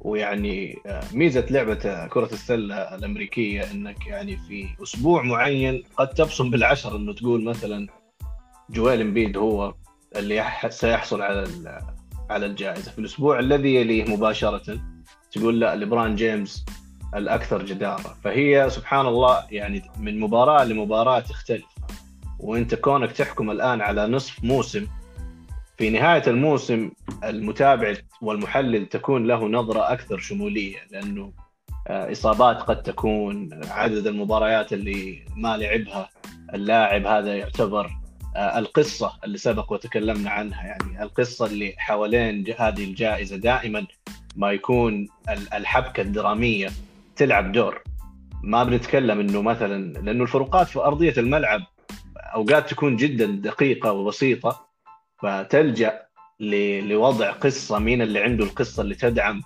ويعني 0.00 0.78
آه، 0.86 1.02
ميزة 1.12 1.46
لعبة 1.50 2.06
كرة 2.06 2.28
السلة 2.32 2.74
الأمريكية 2.94 3.70
إنك 3.70 4.06
يعني 4.06 4.36
في 4.36 4.68
أسبوع 4.82 5.22
معين 5.22 5.82
قد 5.96 6.08
تبصم 6.08 6.50
بالعشر 6.50 6.96
إنه 6.96 7.12
تقول 7.12 7.44
مثلا 7.44 7.86
جويل 8.70 9.00
امبيد 9.00 9.36
هو 9.36 9.74
اللي 10.16 10.44
سيحصل 10.68 11.22
على 11.22 11.46
على 12.30 12.46
الجائزة. 12.46 12.90
في 12.90 12.98
الأسبوع 12.98 13.38
الذي 13.38 13.74
يليه 13.74 14.04
مباشرة 14.04 14.80
تقول 15.32 15.60
لا 15.60 15.76
ليبرون 15.76 16.14
جيمس 16.14 16.64
الأكثر 17.14 17.64
جدارة. 17.64 18.16
فهي 18.24 18.70
سبحان 18.70 19.06
الله 19.06 19.44
يعني 19.50 19.82
من 19.98 20.20
مباراة 20.20 20.64
لمباراة 20.64 21.20
تختلف. 21.20 21.66
وإنت 22.38 22.74
كونك 22.74 23.12
تحكم 23.12 23.50
الآن 23.50 23.80
على 23.80 24.06
نصف 24.06 24.44
موسم 24.44 24.86
في 25.78 25.90
نهاية 25.90 26.22
الموسم 26.26 26.90
المتابع 27.24 27.94
والمحلل 28.22 28.86
تكون 28.86 29.26
له 29.26 29.48
نظرة 29.48 29.92
أكثر 29.92 30.18
شمولية 30.18 30.76
لأنه 30.90 31.32
آه، 31.88 32.12
إصابات 32.12 32.56
قد 32.56 32.82
تكون 32.82 33.50
عدد 33.70 34.06
المباريات 34.06 34.72
اللي 34.72 35.24
ما 35.36 35.56
لعبها 35.56 36.08
اللاعب 36.54 37.06
هذا 37.06 37.36
يعتبر 37.36 37.90
آه، 38.36 38.58
القصة 38.58 39.12
اللي 39.24 39.38
سبق 39.38 39.72
وتكلمنا 39.72 40.30
عنها. 40.30 40.62
يعني 40.62 41.02
القصة 41.02 41.46
اللي 41.46 41.74
حوالين 41.78 42.44
هذه 42.58 42.84
الجائزة 42.84 43.36
دائما 43.36 43.86
ما 44.36 44.52
يكون 44.52 45.08
الحبكة 45.54 46.00
الدرامية 46.00 46.68
تلعب 47.16 47.52
دور. 47.52 47.82
ما 48.42 48.64
بنتكلم 48.64 49.20
إنه 49.20 49.42
مثلا 49.42 49.92
لأنه 49.92 50.22
الفروقات 50.22 50.66
في 50.66 50.78
أرضية 50.78 51.14
الملعب 51.18 51.60
أوقات 52.16 52.70
تكون 52.70 52.96
جدا 52.96 53.26
دقيقة 53.26 53.92
وبسيطة 53.92 54.67
فتلجأ 55.22 56.02
لوضع 56.80 57.30
قصة 57.30 57.78
مين 57.78 58.02
اللي 58.02 58.20
عنده 58.20 58.44
القصة 58.44 58.82
اللي 58.82 58.94
تدعم 58.94 59.42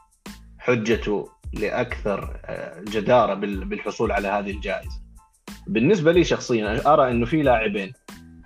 حجته 0.58 1.28
لأكثر 1.52 2.40
آه، 2.44 2.80
جدارة 2.80 3.34
بالحصول 3.34 4.12
على 4.12 4.28
هذه 4.28 4.50
الجائزة. 4.50 5.02
بالنسبة 5.66 6.12
لي 6.12 6.24
شخصيا 6.24 6.92
أرى 6.92 7.10
إنه 7.10 7.26
في 7.26 7.42
لاعبين 7.42 7.92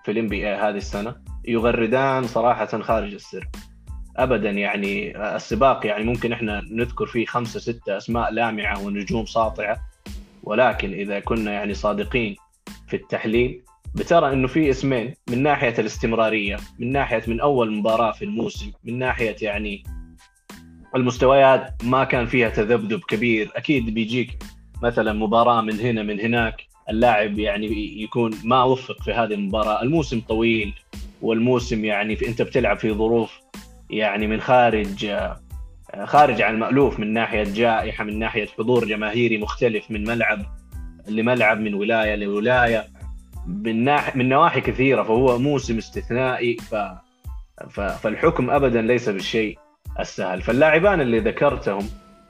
في 0.05 0.11
الام 0.11 0.29
بي 0.29 0.47
هذه 0.47 0.77
السنة 0.77 1.17
يغردان 1.49 2.27
صراحة 2.27 2.83
خارج 2.83 3.15
السر. 3.15 3.49
ابدا 4.17 4.51
يعني 4.51 5.17
آه، 5.17 5.37
السباق 5.37 5.87
يعني 5.87 6.05
ممكن 6.05 6.33
إحنا 6.33 6.63
نذكر 6.71 7.07
فيه 7.07 7.27
خمسة 7.27 7.61
ستة 7.61 7.97
أسماء 7.97 8.33
لامعة 8.33 8.85
ونجوم 8.85 9.27
ساطعة 9.27 9.77
ولكن 10.43 10.93
إذا 10.93 11.21
كنا 11.21 11.53
يعني 11.53 11.75
صادقين 11.75 12.37
في 12.89 12.97
التحليل 12.97 13.63
بترى 13.97 14.33
إنه 14.33 14.49
في 14.49 14.71
اسمين 14.71 15.15
من 15.31 15.43
ناحية 15.43 15.75
الاستمرارية 15.79 16.57
من 16.79 16.93
ناحية 16.93 17.23
من 17.27 17.41
أول 17.41 17.73
مباراة 17.73 18.13
في 18.13 18.25
الموسم 18.25 18.73
من 18.85 18.99
ناحية 18.99 19.37
يعني 19.43 19.85
المستويات 20.97 21.83
ما 21.85 22.05
كان 22.05 22.27
فيها 22.27 22.49
تذبذب 22.49 23.01
كبير 23.01 23.51
أكيد 23.57 23.95
بيجيك 23.95 24.39
مثلا 24.83 25.13
مباراة 25.13 25.61
من 25.61 25.81
هنا 25.81 26.03
من 26.03 26.21
هناك 26.21 26.63
اللاعب 26.91 27.39
يعني 27.39 28.03
يكون 28.03 28.33
ما 28.45 28.63
وفق 28.63 29.03
في 29.03 29.13
هذه 29.13 29.35
المباراة 29.35 29.83
الموسم 29.83 30.21
طويل 30.21 30.75
والموسم 31.23 31.85
يعني 31.85 32.17
في 32.17 32.29
أنت 32.29 32.43
بتلعب 32.43 32.79
في 32.79 32.93
ظروف 32.93 33.41
يعني 33.91 34.27
من 34.27 34.41
خارج 34.41 35.11
خارج 36.05 36.43
عن 36.43 36.55
المألوف 36.55 37.01
من 37.01 37.13
ناحية 37.13 37.45
جائحة 37.45 38.05
من 38.05 38.19
ناحية 38.19 38.47
حضور 38.47 38.85
جماهيري 38.85 39.39
مختلف 39.39 39.91
من 39.91 40.05
ملعب 40.05 40.43
لملعب 41.09 41.61
من 41.61 41.75
ولاية 41.75 42.15
لولاية. 42.15 42.96
من 43.47 43.85
ناحيه 43.85 44.19
من 44.19 44.29
نواحي 44.29 44.61
كثيرة 44.61 45.03
فهو 45.03 45.39
موسم 45.39 45.79
استثنائي 45.79 46.57
ف... 46.57 46.75
ف... 47.69 47.81
فالحكم 47.81 48.51
ابدا 48.51 48.83
ليس 48.83 49.09
بالشيء 49.09 49.59
السهل. 50.01 50.43
فاللاعبان 50.43 51.01
اللي 51.01 51.21
ذكرتهم 51.21 51.89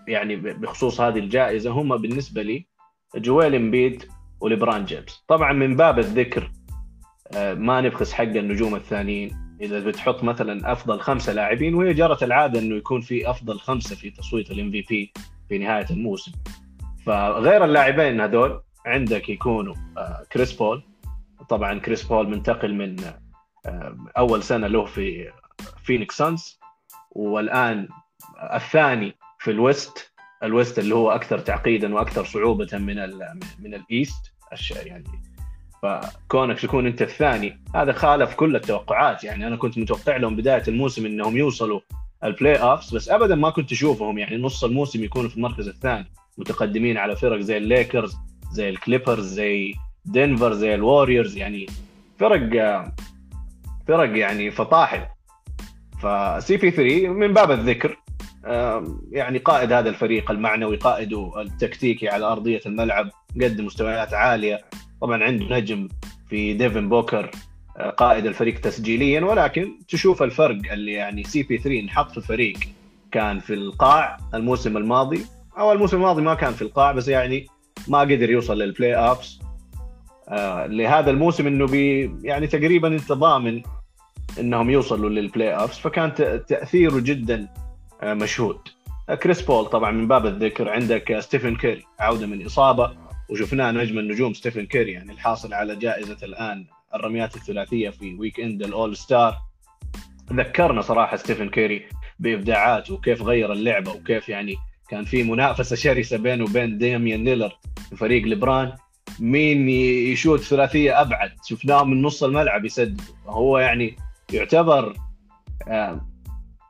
يعني 0.09 0.37
بخصوص 0.37 1.01
هذه 1.01 1.19
الجائزة 1.19 1.71
هم 1.71 1.97
بالنسبة 1.97 2.43
لي 2.43 2.67
جويل 3.17 3.55
امبيد 3.55 4.05
وليبرون 4.41 4.85
جيمس. 4.85 5.25
طبعا 5.29 5.53
من 5.53 5.77
باب 5.77 5.99
الذكر 5.99 6.51
آه، 7.35 7.55
ما 7.55 7.81
نبخس 7.81 8.13
حق 8.13 8.23
النجوم 8.25 8.75
الثانيين. 8.75 9.47
إذا 9.61 9.81
بتحط 9.81 10.25
مثلا 10.25 10.73
أفضل 10.73 11.01
خمسة 11.01 11.33
لاعبين 11.33 11.75
وهي 11.75 11.95
جرت 11.95 12.23
العادة 12.23 12.61
إنه 12.61 12.77
يكون 12.77 13.01
في 13.01 13.31
أفضل 13.31 13.59
خمسة 13.59 13.97
في 13.97 14.11
تصويت 14.11 14.51
ال 14.51 14.71
MVP 14.71 15.13
في 15.49 15.59
نهاية 15.59 15.87
الموسم. 15.91 16.33
فغير 17.07 17.65
اللاعبين 17.65 18.21
هذول 18.21 18.61
عندك 18.87 19.29
يكونوا 19.29 19.75
آه، 19.99 20.23
كريس 20.33 20.53
بول 20.53 20.83
طبعا 21.49 21.79
كريس 21.79 22.03
بول 22.03 22.29
منتقل 22.29 22.75
من 22.75 22.97
آه، 23.67 23.97
أول 24.19 24.43
سنة 24.43 24.67
له 24.67 24.85
في 24.85 25.33
فينيكس 25.85 26.17
صنز 26.17 26.61
والآن 27.11 27.89
الثاني 28.55 29.17
في 29.39 29.51
ال 29.51 29.63
West 29.63 30.13
ال 30.43 30.50
West 30.50 30.79
اللي 30.79 30.95
هو 30.95 31.11
أكثر 31.11 31.39
تعقيدا 31.39 31.95
وأكثر 31.95 32.25
صعوبة 32.25 32.79
من 32.79 32.99
ال 32.99 33.41
من 33.59 33.75
ال 33.75 33.86
East 33.86 34.33
يعني 34.71 35.05
فكونك 35.83 36.61
تكون 36.61 36.87
أنت 36.87 37.03
الثاني 37.03 37.63
هذا 37.75 37.93
خالف 37.93 38.35
كل 38.35 38.57
التوقعات. 38.57 39.25
يعني 39.25 39.47
أنا 39.47 39.57
كنت 39.57 39.79
متوقع 39.79 40.17
لهم 40.17 40.37
بداية 40.37 40.63
الموسم 40.69 41.07
إنهم 41.07 41.37
يوصلوا 41.37 41.81
ال 42.25 42.57
playoffs 42.57 42.95
بس 42.95 43.09
ابدا 43.09 43.35
ما 43.35 43.51
كنت 43.51 43.73
أشوفهم. 43.73 44.19
يعني 44.19 44.37
نص 44.37 44.65
الموسم 44.65 45.05
يكونوا 45.05 45.31
في 45.31 45.37
المركز 45.37 45.69
الثاني 45.69 46.07
متقدمين 46.39 46.99
على 46.99 47.17
فرق 47.17 47.41
زي 47.41 47.57
الليكرز 47.57 48.17
زي 48.51 48.69
الكليبرز 48.69 49.27
زي 49.27 49.75
دنفر 50.07 50.53
زي 50.53 50.75
الوريورز 50.75 51.37
يعني 51.37 51.67
فرق 52.19 52.51
فرق 53.89 54.19
يعني 54.19 54.51
فطاحل. 54.51 55.01
ف 56.03 56.57
CP3 56.57 57.09
من 57.09 57.33
باب 57.33 57.51
الذكر 57.51 57.97
يعني 59.11 59.39
قائد 59.39 59.73
هذا 59.73 59.89
الفريق 59.89 60.31
المعنوي 60.31 60.77
قائده 60.77 61.41
التكتيكي 61.41 62.09
على 62.09 62.25
أرضية 62.25 62.61
الملعب 62.67 63.11
قدم 63.43 63.67
مستويات 63.67 64.15
عالية 64.15 64.61
طبعا 65.01 65.25
عنده 65.25 65.57
نجم 65.57 65.89
في 66.29 66.55
ديفن 66.55 66.89
بوكر 66.89 67.31
آه، 67.77 67.91
قائد 67.91 68.27
الفريق 68.27 68.61
تسجيليا. 68.61 69.21
ولكن 69.21 69.73
تشوف 69.89 70.23
الفرق 70.23 70.73
اللي 70.73 70.93
يعني 70.93 71.25
CP3 71.25 71.81
انحط 71.81 72.11
في 72.11 72.19
الفريق 72.19 72.59
كان 73.13 73.39
في 73.39 73.55
القاع 73.55 74.17
الموسم 74.35 74.77
الماضي 74.77 75.21
أو 75.59 75.73
الموسم 75.73 75.97
الماضي 75.97 76.23
ما 76.23 76.35
كان 76.35 76.53
في 76.53 76.63
القاع 76.63 76.93
بس 76.93 77.09
يعني 77.09 77.47
ما 77.89 78.01
قدر 78.01 78.31
يوصل 78.31 78.59
لل 78.59 78.95
playoffs 78.95 79.41
لهذا 80.67 81.11
الموسم 81.11 81.47
إنه 81.47 81.67
بي 81.67 82.13
يعني 82.23 82.47
تقريبا 82.47 82.89
انت 82.89 83.13
ضامن 83.13 83.63
إنهم 84.41 84.71
يوصلوا 84.71 85.11
لل 85.11 85.55
playoffs 85.55 85.79
فكان 85.79 86.15
تأثيره 86.49 87.01
جدا 87.01 87.49
آه 88.03 88.15
مشهود. 88.15 88.59
آه 89.09 89.15
كريس 89.15 89.43
بول 89.43 89.67
طبعا 89.67 89.91
من 89.91 90.09
باب 90.09 90.27
الذكر 90.27 90.69
عندك 90.69 91.21
ستيفن 91.21 91.57
كيري 91.57 91.85
عودة 92.01 92.27
من 92.27 92.47
إصابة 92.47 92.97
وشفناه 93.31 93.71
نجم 93.71 93.99
النجوم 93.99 94.35
ستيفن 94.35 94.67
كيري 94.67 94.93
يعني 94.93 95.13
الحاصل 95.13 95.55
على 95.55 95.77
جائزة 95.77 96.17
الآن 96.23 96.65
الرميات 96.95 97.37
الثلاثية 97.37 97.91
في 97.91 98.15
weekend 98.15 98.63
ال 98.63 98.97
all-star 98.97 99.37
ذكرنا 100.33 100.83
صراحة 100.83 101.17
ستيفن 101.17 101.49
كيري 101.49 101.87
بإبداعاته 102.19 102.95
وكيف 102.95 103.23
غير 103.23 103.53
اللعبة 103.53 103.93
وكيف 103.93 104.29
يعني 104.29 104.55
كان 104.89 105.05
في 105.05 105.23
منافسة 105.23 105.77
شرسة 105.77 106.17
بينه 106.17 106.45
وبين 106.45 106.79
ديميان 106.79 107.25
ليلرد 107.25 107.59
في 107.91 107.97
فريق 107.97 108.25
ليبرون. 108.25 108.73
مين 109.21 109.69
يشوت 109.69 110.41
ثلاثية 110.41 111.01
أبعد. 111.01 111.33
شفناه 111.45 111.85
من 111.85 112.03
نص 112.03 112.25
الملعب 112.25 112.65
يسدد. 112.65 113.01
هو 113.27 113.59
يعني 113.59 113.97
يعتبر 114.33 114.93
آه، 115.69 116.01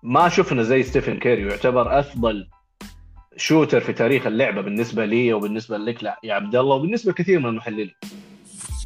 ما 0.02 0.28
شفنا 0.28 0.62
زي 0.62 0.82
ستيفن 0.82 1.18
كيري 1.18 1.42
يعتبر 1.42 1.98
أفضل 1.98 2.48
shooter 3.36 3.80
في 3.80 3.92
تاريخ 3.92 4.26
اللعبة 4.26 4.60
بالنسبة 4.60 5.04
لي 5.04 5.32
وبالنسبة 5.32 5.76
لك. 5.76 6.04
لا 6.04 6.20
يا 6.24 6.34
عبد 6.34 6.56
الله 6.56 6.74
وبالنسبة 6.74 7.12
لكثير 7.12 7.38
من 7.38 7.46
المحللين. 7.46 7.90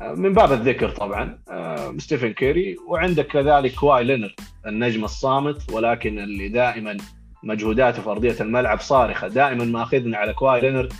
آه، 0.03 0.13
من 0.13 0.33
باب 0.33 0.53
الذكر 0.53 0.91
طبعا 0.91 1.39
آه، 1.51 1.95
ستيفن 1.99 2.33
كيري 2.33 2.77
وعندك 2.89 3.27
كذلك 3.27 3.75
كواي 3.75 4.05
لينرد 4.05 4.35
النجم 4.67 5.05
الصامت 5.05 5.73
ولكن 5.73 6.19
اللي 6.19 6.49
دائما 6.49 6.97
مجهوداته 7.43 8.03
في 8.03 8.11
أرضية 8.11 8.37
الملعب 8.41 8.81
صارخة. 8.81 9.29
دائما 9.29 9.65
ما 9.65 9.83
أخذنا 9.83 10.17
على 10.17 10.33
كواي 10.33 10.61
لينرد 10.61 10.93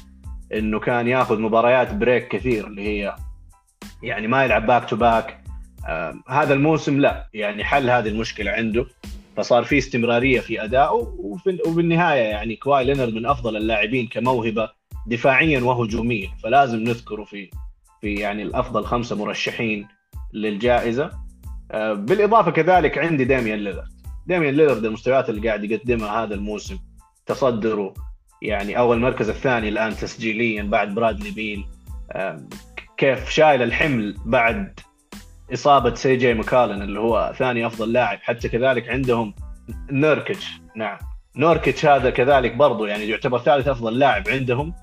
إنه 0.55 0.81
كان 0.81 1.09
ياخذ 1.09 1.41
مباريات 1.41 1.95
break 1.95 2.29
كثير 2.29 2.67
اللي 2.67 2.83
هي 2.83 3.17
يعني 4.03 4.27
ما 4.27 4.45
يلعب 4.45 4.67
back 4.67 4.89
to 4.89 4.97
back 4.97 5.41
هذا 6.29 6.55
الموسم 6.55 7.01
لا 7.01 7.29
يعني 7.35 7.65
حل 7.65 7.91
هذه 7.91 8.09
المشكلة 8.09 8.51
عنده. 8.51 8.87
فصار 9.37 9.65
في 9.65 9.79
استمرارية 9.79 10.41
في 10.41 10.65
أدائه 10.65 11.15
وبالنهاية 11.67 12.23
يعني 12.23 12.57
كواي 12.57 12.85
لينرد 12.85 13.15
من 13.15 13.27
أفضل 13.27 13.57
اللاعبين 13.57 14.07
كموهبة 14.07 14.71
دفاعيا 15.07 15.61
وهجوميا. 15.61 16.29
فلازم 16.43 16.79
نذكره 16.79 17.25
في 17.25 17.51
في 18.01 18.15
يعني 18.15 18.43
الأفضل 18.43 18.85
خمسة 18.85 19.17
مرشحين 19.17 19.89
للجائزة. 20.33 21.11
بالإضافة 21.75 22.51
كذلك 22.51 22.99
عندي 22.99 23.25
داميان 23.25 23.59
ليلرد 23.59 23.89
داميان 24.27 24.55
ليلرد 24.55 24.85
المستويات 24.85 25.31
اللي 25.31 25.49
قاعد 25.49 25.65
يقدمها 25.65 26.25
هذا 26.25 26.35
الموسم. 26.35 26.79
تصدره 27.27 27.95
يعني 28.43 28.79
أول 28.79 28.97
المركز 28.97 29.29
الثاني 29.29 29.69
الآن 29.69 29.97
تسجيليا 29.97 30.63
بعد 30.63 30.95
برادلي 30.95 31.31
بيل. 31.31 31.65
كيف 32.97 33.31
شايل 33.31 33.63
الحمل 33.63 34.17
بعد 34.27 34.81
إصابة 35.53 35.95
سي 35.95 36.17
جي 36.17 36.35
مكالم 36.35 36.83
اللي 36.83 37.01
هو 37.01 37.33
ثاني 37.39 37.67
أفضل 37.67 37.93
لاعب؟ 37.93 38.19
حتى 38.23 38.49
كذلك 38.49 38.89
عندهم 38.89 39.35
نوركيتش. 39.91 40.47
نعم. 40.77 40.99
نوركيتش 41.37 41.87
هذا 41.87 42.11
كذلك 42.11 42.55
برضو 42.55 42.87
يعني 42.87 43.09
يعتبر 43.09 43.39
ثالث 43.39 43.69
أفضل 43.69 43.99
لاعب 43.99 44.29
عندهم. 44.29 44.75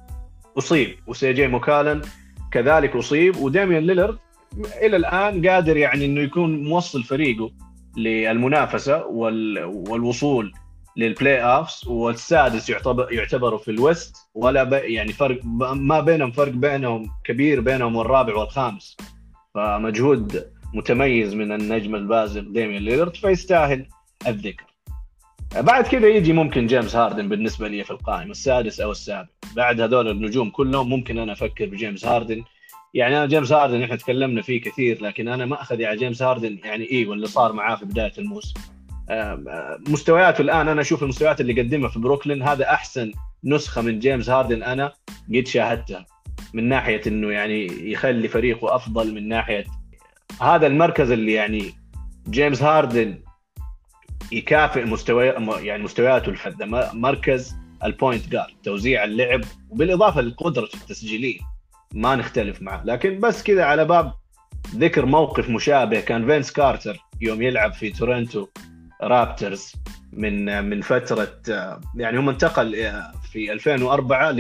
أصيب. 0.57 0.95
وسي 1.07 1.33
جي 1.33 1.47
مكالم 1.47 2.01
كذلك 2.51 2.95
أصيب. 2.95 3.37
وداميان 3.37 3.83
ليلرد 3.83 4.17
إلى 4.81 4.97
الآن 4.97 5.47
قادر 5.47 5.77
يعني 5.77 6.05
إنه 6.05 6.21
يكون 6.21 6.63
موصل 6.63 7.03
فريقه 7.03 7.51
للمنافسة 7.97 9.05
والوصول 9.05 10.53
لل 10.97 11.41
playoffs 11.41 11.88
والسادس 11.88 12.69
يعتبر 12.69 13.13
يعتبروا 13.13 13.60
في 13.60 13.71
ال 13.71 13.80
West 13.80 14.15
ولا 14.33 14.81
يعني 14.83 15.13
فرق 15.13 15.39
ما 15.75 15.99
بينهم 15.99 16.31
فرق 16.31 16.51
بينهم 16.51 17.10
كبير 17.23 17.62
بينهم 17.62 17.95
والرابع 17.95 18.36
والخامس. 18.36 18.97
فمجهود 19.53 20.51
متميز 20.73 21.33
من 21.33 21.51
النجم 21.51 21.95
البازل 21.95 22.53
ديميان 22.53 22.83
ليلرد 22.83 23.15
فيستاهل 23.15 23.86
الذكر. 24.27 24.65
بعد 25.55 25.88
كذا 25.88 26.07
يجي 26.07 26.33
ممكن 26.33 26.67
جيمس 26.67 26.95
هاردن 26.95 27.29
بالنسبة 27.29 27.67
لي 27.67 27.83
في 27.83 27.91
القائمة 27.91 28.31
السادس 28.31 28.79
أو 28.79 28.91
السابع. 28.91 29.27
بعد 29.55 29.81
هذول 29.81 30.07
النجوم 30.07 30.49
كلهم 30.49 30.89
ممكن 30.89 31.17
أنا 31.17 31.33
أفكر 31.33 31.65
بجيمس 31.65 32.05
هاردن. 32.05 32.43
يعني 32.93 33.17
أنا 33.17 33.25
جيمس 33.25 33.51
هاردن 33.51 33.83
إحنا 33.83 33.95
تكلمنا 33.95 34.41
فيه 34.41 34.62
كثير 34.62 35.03
لكن 35.03 35.27
أنا 35.27 35.45
ماخذي 35.45 35.86
على 35.86 35.97
جيمس 35.97 36.21
هاردن 36.21 36.60
يعني 36.63 36.83
إيه 36.83 37.07
واللي 37.07 37.27
صار 37.27 37.53
معاه 37.53 37.75
في 37.75 37.86
بداية 37.86 38.13
الموسم. 38.17 38.53
مستوياته 39.87 40.41
الآن 40.41 40.67
أنا 40.67 40.81
أشوف 40.81 41.03
المستويات 41.03 41.41
اللي 41.41 41.61
قدمها 41.61 41.89
في 41.89 41.99
بروكلين 41.99 42.43
هذا 42.43 42.69
أحسن 42.69 43.11
نسخة 43.43 43.81
من 43.81 43.99
جيمس 43.99 44.29
هاردن 44.29 44.63
أنا 44.63 44.93
قد 45.35 45.47
شاهدتها 45.47 46.05
من 46.53 46.69
ناحية 46.69 47.01
إنه 47.07 47.31
يعني 47.31 47.91
يخلي 47.91 48.27
فريقه 48.27 48.75
أفضل 48.75 49.13
من 49.13 49.27
ناحية 49.27 49.65
هذا 50.41 50.67
المركز 50.67 51.11
اللي 51.11 51.33
يعني 51.33 51.73
جيمس 52.29 52.63
هاردن 52.63 53.19
يكافئ 54.31 54.85
مستوى 54.85 55.25
يعني 55.65 55.83
مستوياته 55.83 56.29
الفذه 56.29 56.65
مركز 56.93 57.55
ال 57.83 57.91
point 57.91 58.29
guard 58.29 58.53
توزيع 58.63 59.03
اللعب 59.03 59.41
وبالإضافة 59.69 60.21
لقدرته 60.21 60.75
التسجيلية. 60.75 61.39
ما 61.93 62.15
نختلف 62.15 62.61
معه. 62.61 62.83
لكن 62.85 63.19
بس 63.19 63.43
كذا 63.43 63.63
على 63.63 63.85
باب 63.85 64.13
ذكر 64.75 65.05
موقف 65.05 65.49
مشابه. 65.49 65.99
كان 65.99 66.25
فينس 66.25 66.51
كارتر 66.51 66.97
يوم 67.21 67.41
يلعب 67.41 67.73
في 67.73 67.89
تورنتو. 67.89 68.47
رابترز 69.01 69.73
من 70.13 70.63
من 70.63 70.81
فترة 70.81 71.39
يعني 71.95 72.19
هم 72.19 72.29
انتقل 72.29 72.91
في 73.31 73.51
2004 73.53 74.31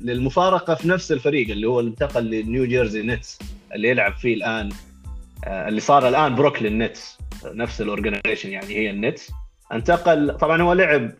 للمفارقة 0.00 0.74
في 0.74 0.88
نفس 0.88 1.12
الفريق 1.12 1.50
اللي 1.50 1.66
هو 1.66 1.80
انتقل 1.80 2.30
لنيو 2.30 2.64
جيرسي 2.64 3.02
نتس 3.02 3.38
اللي 3.74 3.88
يلعب 3.88 4.12
فيه 4.12 4.34
الآن 4.34 4.68
اللي 5.46 5.80
صار 5.80 6.08
الآن 6.08 6.34
بروكلين 6.34 6.78
نتس 6.78 7.18
نفس 7.44 7.80
ال 7.80 7.85
organization 7.85 8.50
يعني 8.50 8.76
هي 8.76 8.90
النتس 8.90 9.30
انتقل 9.72 10.36
طبعا 10.38 10.62
هو 10.62 10.72
لعب 10.72 11.10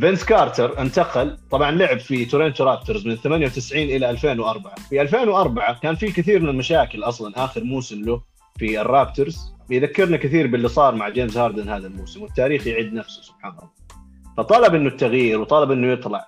فينس 0.00 0.24
كارتر 0.24 0.78
انتقل 0.78 1.36
طبعا 1.50 1.70
لعب 1.70 1.98
في 1.98 2.24
تورنتو 2.24 2.64
رابترز 2.64 3.06
من 3.06 3.16
98 3.16 3.82
إلى 3.82 4.10
2004 4.10 4.74
في 4.74 5.00
2004 5.00 5.80
كان 5.80 5.94
في 5.94 6.06
كثير 6.06 6.40
من 6.40 6.48
المشاكل 6.48 7.02
أصلا 7.02 7.44
آخر 7.44 7.64
موسم 7.64 8.04
له. 8.04 8.22
في 8.58 8.80
الرابترز 8.80 9.54
يذكرنا 9.70 10.16
كثير 10.16 10.46
باللي 10.46 10.68
صار 10.68 10.94
مع 10.94 11.08
جيمس 11.08 11.36
هاردن 11.36 11.68
هذا 11.68 11.86
الموسم 11.86 12.22
والتاريخ 12.22 12.66
يعيد 12.66 12.92
نفسه 12.92 13.22
سبحان 13.22 13.52
الله. 13.52 13.70
فطلب 14.36 14.74
إنه 14.74 14.88
التغيير 14.88 15.40
وطلب 15.40 15.70
إنه 15.70 15.92
يطلع. 15.92 16.26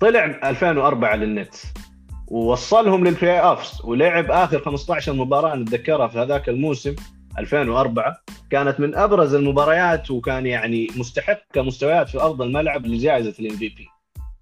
طلع 0.00 0.24
2004 0.24 1.16
للنتس 1.16 1.66
ووصلهم 2.28 3.04
لل 3.04 3.40
playoffs 3.40 3.80
ولعب 3.84 4.30
آخر 4.30 4.58
15 4.58 5.12
مباراة 5.12 5.56
نتذكرها 5.56 6.08
في 6.08 6.18
هذاك 6.18 6.48
الموسم 6.48 6.94
2004 7.38 8.16
كانت 8.50 8.80
من 8.80 8.94
أبرز 8.94 9.34
المباريات 9.34 10.10
وكان 10.10 10.46
يعني 10.46 10.88
مستحق 10.96 11.40
كمستويات 11.52 12.08
في 12.08 12.20
أرض 12.20 12.42
الملعب 12.42 12.86
لجائزة 12.86 13.34
ال 13.40 13.56
MVP 13.56 13.88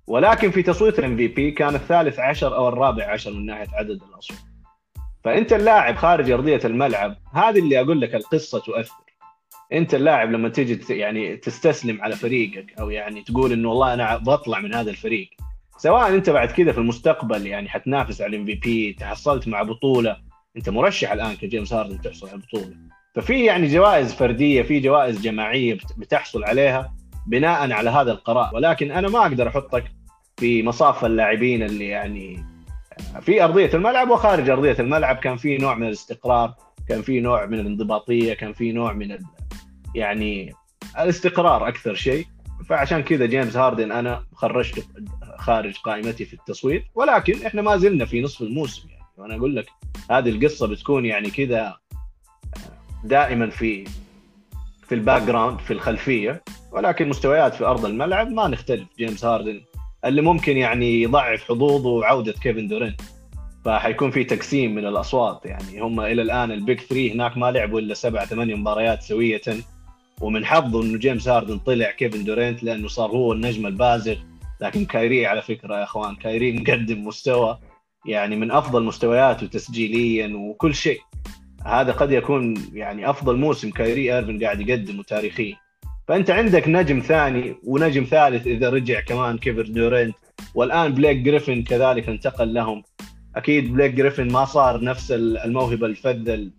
ولكن 0.07 0.51
في 0.51 0.63
تصويت 0.63 0.99
ال 0.99 1.17
MVP 1.17 1.51
كان 1.51 1.75
الثالث 1.75 2.19
عشر 2.19 2.57
أو 2.57 2.69
الرابع 2.69 3.13
عشر 3.13 3.33
من 3.33 3.47
ناحية 3.47 3.69
عدد 3.73 4.01
الأصوات. 4.11 4.52
فأنت 5.25 5.53
اللاعب 5.53 5.97
خارج 5.97 6.31
أرضية 6.31 6.61
الملعب 6.65 7.17
هذه 7.35 7.59
اللي 7.59 7.81
أقول 7.81 8.01
لك 8.01 8.15
القصة 8.15 8.59
تؤثر. 8.59 9.03
أنت 9.73 9.95
اللاعب 9.95 10.33
لما 10.33 10.49
تيجي 10.49 10.95
يعني 10.95 11.37
تستسلم 11.37 12.03
على 12.03 12.17
فريقك 12.17 12.81
أو 12.81 12.91
يعني 12.91 13.23
تقول 13.23 13.53
إنه 13.53 13.69
والله 13.69 13.95
أنا 13.95 14.17
بطلع 14.17 14.61
من 14.61 14.75
هذا 14.75 14.91
الفريق. 14.91 15.29
سواء 15.77 16.15
أنت 16.15 16.31
بعد 16.31 16.51
كذا 16.51 16.73
في 16.73 16.79
المستقبل 16.79 17.47
يعني 17.47 17.69
حتنافس 17.69 18.21
على 18.21 18.37
الام 18.37 18.47
في 18.47 18.55
بي 18.55 18.93
تحصلت 18.93 19.49
مع 19.49 19.63
بطولة 19.63 20.17
أنت 20.57 20.69
مرشح 20.69 21.13
الآن 21.13 21.35
كجيمس 21.37 21.73
هاردن 21.73 22.01
تحصل 22.01 22.29
على 22.29 22.37
البطوله 22.37 22.77
ففي 23.15 23.45
يعني 23.45 23.67
جوائز 23.67 24.15
فردية 24.15 24.63
في 24.63 24.81
جوائز 24.81 25.21
جماعية 25.21 25.79
بتحصل 25.97 26.45
عليها 26.45 26.95
بناء 27.27 27.73
على 27.73 27.91
هذا 27.91 28.13
القرار. 28.13 28.51
ولكن 28.55 28.91
أنا 28.91 29.09
ما 29.09 29.23
أقدر 29.23 29.49
أحطك 29.49 29.85
في 30.37 30.63
مصاف 30.63 31.05
اللاعبين 31.05 31.63
اللي 31.63 31.89
يعني 31.89 32.45
في 33.21 33.45
أرضية 33.45 33.71
الملعب 33.75 34.11
وخارج 34.11 34.51
أرضية 34.51 34.77
الملعب. 34.79 35.17
كان 35.17 35.37
في 35.37 35.57
نوع 35.57 35.75
من 35.75 35.87
الاستقرار 35.87 36.55
كان 36.89 37.03
في 37.03 37.21
نوع 37.21 37.47
من 37.47 37.61
الانضباطية 37.61 38.35
كان 38.35 38.53
في 38.53 38.73
نوع 38.73 38.93
من 38.93 39.19
يعني 39.95 40.53
الاستقرار 40.99 41.69
أكثر 41.69 41.95
شيء. 41.95 42.27
فعشان 42.69 43.03
كذا 43.03 43.27
جيمس 43.27 43.57
هاردن 43.57 43.93
أنا 43.93 44.25
خرجته 44.35 44.83
خارج 45.39 45.77
قائمتي 45.77 46.25
في 46.25 46.35
التصويت. 46.35 46.85
ولكن 46.95 47.47
إحنا 47.47 47.63
ما 47.63 47.77
زلنا 47.77 48.05
في 48.05 48.21
نصف 48.21 48.43
الموسم 48.43 48.89
يعني. 48.89 49.05
وأنا 49.17 49.37
أقول 49.37 49.57
لك 49.57 49.67
هذه 50.11 50.29
القصة 50.29 50.67
بتكون 50.67 51.07
يعني 51.07 51.31
كذا 51.31 51.77
دائما 53.05 53.51
في 53.51 53.85
في 54.89 54.95
ال 54.95 55.23
background 55.23 55.59
في 55.61 55.73
الخلفية. 55.73 56.43
ولكن 56.73 57.09
مستويات 57.09 57.55
في 57.55 57.65
أرض 57.65 57.85
الملعب 57.85 58.29
ما 58.29 58.49
نختلف. 58.49 58.89
جيمس 58.99 59.25
هاردن 59.25 59.61
اللي 60.05 60.23
ممكن 60.23 60.57
يعني 60.57 61.03
يضعف 61.03 61.45
حظوظه 61.45 62.05
عوده 62.05 62.33
كيفن 62.33 62.69
دورينت 62.69 62.97
فحيكون 63.65 64.11
في 64.11 64.25
تقسيم 64.25 64.75
من 64.75 64.87
الأصوات 64.87 65.47
يعني 65.47 65.81
هم 65.81 66.01
إلى 66.01 66.23
الآن 66.23 66.53
ال 66.53 66.60
Big 66.60 66.81
3 66.81 67.13
هناك 67.13 67.37
ما 67.37 67.51
لعبوا 67.51 67.81
إلا 67.81 67.95
سبع 67.95 68.25
ثمانية 68.25 68.55
مباريات 68.55 69.03
سوية. 69.03 69.43
ومن 70.21 70.47
حظه 70.47 70.83
إنه 70.83 70.99
جيمس 70.99 71.29
هاردن 71.29 71.59
طلع 71.59 71.91
كيفن 71.91 72.25
دورينت 72.25 72.63
لأنه 72.63 72.89
صار 72.89 73.11
هو 73.11 73.33
النجم 73.33 73.67
البازغ. 73.67 74.17
لكن 74.61 74.85
كايري 74.85 75.27
على 75.27 75.43
فكرة 75.43 75.79
يا 75.79 75.83
إخوان 75.83 76.15
كايري 76.17 76.53
مقدم 76.53 77.07
مستوى 77.07 77.59
يعني 78.07 78.37
من 78.37 78.51
أفضل 78.51 78.83
مستوياته 78.83 79.47
تسجيليا 79.47 80.37
وكل 80.37 80.75
شيء. 80.75 81.01
هذا 81.67 81.93
قد 81.93 82.13
يكون 82.13 82.71
يعني 82.73 83.11
أفضل 83.11 83.37
موسم 83.37 83.71
كايري 83.71 84.15
ايرفن 84.15 84.45
قاعد 84.45 84.61
يقدمه 84.61 85.03
تاريخيا. 85.03 85.57
فأنت 86.13 86.31
عندك 86.31 86.69
نجم 86.69 87.01
ثاني 87.01 87.57
ونجم 87.65 88.05
ثالث 88.05 88.47
إذا 88.47 88.71
رجع 88.71 89.01
كمان 89.01 89.39
كيفن 89.39 89.73
دورينت. 89.73 90.15
والآن 90.55 90.95
بليك 90.95 91.17
جريفن 91.17 91.63
كذلك 91.63 92.09
انتقل 92.09 92.55
لهم. 92.55 92.83
أكيد 93.37 93.73
بليك 93.73 93.95
جريفن 93.95 94.33
ما 94.33 94.45
صار 94.45 94.85
نفس 94.85 95.13
الموهبة 95.13 95.87
الفذة 95.87 96.51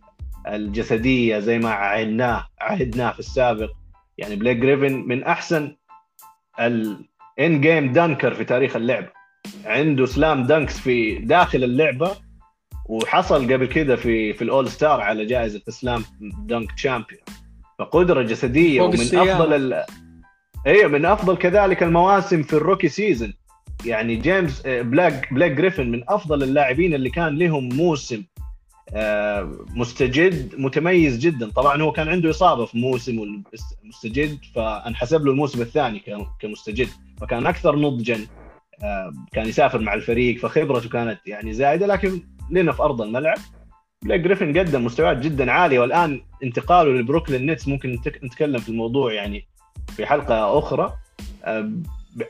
الجسدية 0.48 1.39
زي 1.39 1.60
ما 1.60 1.70
عهدناه 1.70 2.48
عهدناه 2.60 3.12
في 3.12 3.20
السابق. 3.20 3.72
يعني 4.18 4.36
بليك 4.36 4.58
جريفن 4.58 4.94
من 5.08 5.24
أحسن 5.24 5.76
ال 6.60 7.62
in-game 7.62 7.93
dunker 7.93 8.34
في 8.34 8.46
تاريخ 8.46 8.76
اللعبه 8.76 9.10
عنده 9.66 10.06
slam 10.06 10.43
dunks 10.43 10.80
في 10.80 11.16
داخل 11.16 11.63
اللعبة. 11.63 12.12
وحصل 12.86 13.54
قبل 13.54 13.66
كده 13.66 13.96
في 13.96 14.34
في 14.34 14.42
ال 14.41 14.69
All-Star 14.69 15.02
على 15.02 15.26
جائزة 15.26 15.62
slam 15.67 16.04
dunk 16.22 16.72
champion 16.72 17.22
فقدره 17.80 18.22
جسدية 18.22 18.82
ومن 18.82 19.00
أفضل 19.00 19.54
ال... 19.54 19.86
أيوه 20.68 20.88
من 20.88 21.06
أفضل 21.06 21.38
كذلك 21.38 21.84
المواسم 21.84 22.44
في 22.44 22.54
ال 22.54 22.59
rookie 22.59 22.89
season 22.89 23.34
يعني 23.86 24.16
جيمس 24.16 24.62
بليك 24.62 25.34
بليك 25.34 25.52
جريفن 25.52 25.92
من 25.92 26.04
أفضل 26.08 26.44
اللاعبين 26.44 26.94
اللي 26.94 27.10
كان 27.10 27.38
لهم 27.38 27.70
موسم 27.70 28.24
آه، 28.96 29.52
مستجد 29.76 30.60
متميز 30.60 31.18
جدا. 31.18 31.50
طبعا 31.50 31.82
هو 31.82 31.92
كان 31.92 32.08
عنده 32.08 32.30
إصابة 32.30 32.66
في 32.66 32.78
موسم 32.78 33.44
مستجد 33.84 34.38
فانحسب 34.56 35.26
له 35.26 35.32
الموسم 35.32 35.62
الثاني 35.62 36.04
كمستجد. 36.40 36.88
فكان 37.22 37.48
أكثر 37.48 37.76
نضجا 37.76 38.28
آه، 38.84 39.14
كان 39.34 39.48
يسافر 39.48 39.80
مع 39.80 39.94
الفريق 39.94 40.40
فخبرته 40.40 40.90
كانت 40.90 41.20
يعني 41.26 41.54
زايدة 41.54 41.88
لكن 41.88 42.22
لنا 42.52 42.72
في 42.72 42.84
أرض 42.84 43.02
الملعب. 43.02 43.38
بليك 44.04 44.19
جريفن 44.20 44.58
قدم 44.58 44.86
مستويات 44.86 45.18
جدا 45.18 45.52
عالية 45.52 45.80
والآن 45.80 46.22
انتقاله 46.44 46.92
لبروكلين 46.92 47.52
نتس. 47.52 47.68
ممكن 47.68 48.00
نتكلم 48.24 48.58
في 48.58 48.70
الموضوع 48.70 49.13
يعني 49.13 49.46
في 49.96 50.06
حلقة 50.06 50.60
أخرى. 50.60 50.94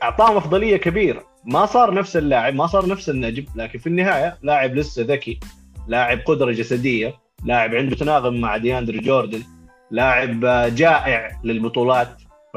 اعطاهم 0.02 0.36
افضليه 0.36 0.76
كبيرة. 0.76 1.22
ما 1.44 1.66
صار 1.66 1.94
نفس 1.94 2.16
اللاعب 2.16 2.54
ما 2.54 2.66
صار 2.66 2.88
نفس 2.88 3.10
النجم 3.10 3.44
لكن 3.56 3.78
في 3.78 3.86
النهاية 3.86 4.38
لاعب 4.42 4.74
لسه 4.74 5.02
ذكي 5.02 5.40
لاعب 5.88 6.18
قدرة 6.18 6.52
جسدية 6.52 7.14
لاعب 7.44 7.74
عنده 7.74 7.96
تناغم 7.96 8.40
مع 8.40 8.56
دياندري 8.56 8.98
جوردن 8.98 9.42
لاعب 9.90 10.40
جائع 10.74 11.40
للبطولات. 11.44 12.08
ف... 12.54 12.56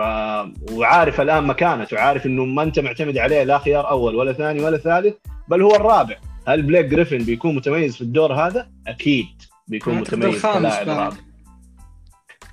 وعارف 0.72 1.22
الآن 1.22 1.44
مكانته 1.44 2.00
عارف 2.00 2.26
إنه 2.26 2.46
ما 2.46 2.64
أنت 2.64 2.80
معتمد 2.80 3.18
عليه 3.18 3.44
لا 3.44 3.58
خيار 3.58 3.90
أول 3.90 4.16
ولا 4.16 4.34
ثاني 4.34 4.64
ولا 4.64 4.78
ثالث 4.78 5.16
بل 5.48 5.62
هو 5.62 5.76
الرابع. 5.76 6.16
هل 6.48 6.62
بليك 6.62 6.86
جريفن 6.86 7.18
بيكون 7.18 7.56
متميز 7.56 7.96
في 7.96 8.02
الدور 8.02 8.34
هذا؟ 8.34 8.70
أكيد 8.88 9.28
بيكون 9.68 9.96
متميز 9.96 10.42
كلاعب 10.42 10.90
رابع 10.90 11.18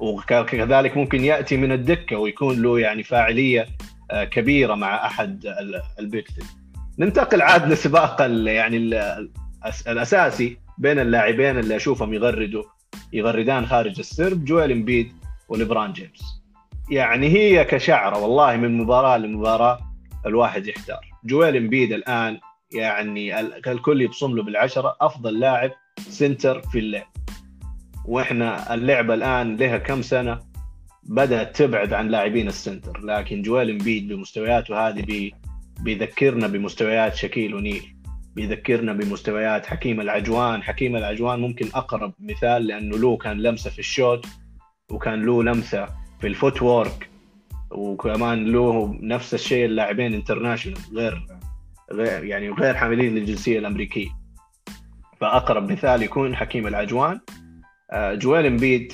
وكذلك 0.01 0.97
ممكن 0.97 1.25
يأتي 1.25 1.57
من 1.57 1.73
الدكة 1.73 2.19
ويكون 2.19 2.63
له 2.63 2.81
يعني 2.81 3.03
فاعلية 3.03 3.67
آه، 4.11 4.25
كبيرة 4.25 4.75
مع 4.75 5.07
أحد 5.07 5.47
ال 5.99 6.06
Big 6.06 6.29
ننتقل 6.99 7.43
عاد 7.43 7.73
لسباق 7.73 8.21
يعني 8.47 8.77
الأساسي 9.87 10.59
بين 10.79 10.99
اللاعبين 10.99 11.59
اللي 11.59 11.77
أشوفهم 11.77 12.15
يغردوا 12.15 12.63
يغردان 13.13 13.67
خارج 13.67 13.99
السرب 13.99 14.45
جويل 14.45 14.73
امبيد 14.73 15.13
وليبران 15.49 15.93
جيمس. 15.93 16.43
يعني 16.91 17.29
هي 17.29 17.65
كشعرة 17.65 18.19
والله 18.19 18.57
من 18.57 18.79
مباراة 18.79 19.17
لمباراة 19.17 19.79
الواحد 20.27 20.67
يحتار. 20.67 21.11
جويل 21.25 21.57
امبيد 21.57 21.93
الآن 21.93 22.39
يعني 22.75 23.41
الكل 23.41 24.03
يبصم 24.03 24.37
له 24.37 24.43
بالعشرة 24.43 24.97
أفضل 25.01 25.41
لاعب 25.41 25.71
center 25.99 26.63
في 26.63 26.79
اللعب. 26.79 27.07
وإحنا 28.05 28.75
اللعبة 28.75 29.15
الآن 29.15 29.57
لها 29.57 29.79
كم 29.79 30.03
سنة؟ 30.03 30.41
بدأت 31.03 31.57
تبعد 31.57 31.93
عن 31.93 32.09
لاعبين 32.09 32.49
ال 32.49 32.56
center 32.56 33.01
لكن 33.01 33.43
جويل 33.43 33.71
إمبيد 33.71 34.09
بمستوياته 34.09 34.89
هذه 34.89 35.03
بي 35.03 35.35
بيذكرنا 35.81 36.47
بمستويات 36.47 37.15
شكيل 37.15 37.55
أونيل. 37.55 37.95
بيذكرنا 38.35 38.93
بمستويات 38.93 39.67
حكيم 39.67 40.01
العجوان. 40.01 40.63
حكيم 40.63 40.97
العجوان 40.97 41.41
ممكن 41.41 41.69
أقرب 41.75 42.13
مثال 42.21 42.67
لأنه 42.67 42.99
له 42.99 43.17
كان 43.17 43.43
لمسة 43.43 43.71
في 43.71 43.79
ال 43.79 43.87
shoot 43.87 44.27
وكان 44.91 45.23
له 45.23 45.43
لمسة 45.43 45.87
في 46.21 46.27
ال 46.27 46.63
footwork 46.63 47.11
وكمان 47.71 48.53
له 48.53 48.99
نفس 49.01 49.35
الشيء 49.35 49.65
اللاعبين 49.65 50.15
international 50.15 50.79
غير 50.95 51.27
غير 51.93 52.25
يعني 52.25 52.51
غير 52.51 52.75
حاملين 52.75 53.15
للجنسية 53.15 53.59
الأمريكية. 53.59 54.09
فأقرب 55.21 55.73
مثال 55.73 56.03
يكون 56.03 56.37
حكيم 56.37 56.67
العجوان. 56.67 57.21
آه، 57.91 58.15
جويل 58.15 58.47
امبيد 58.47 58.93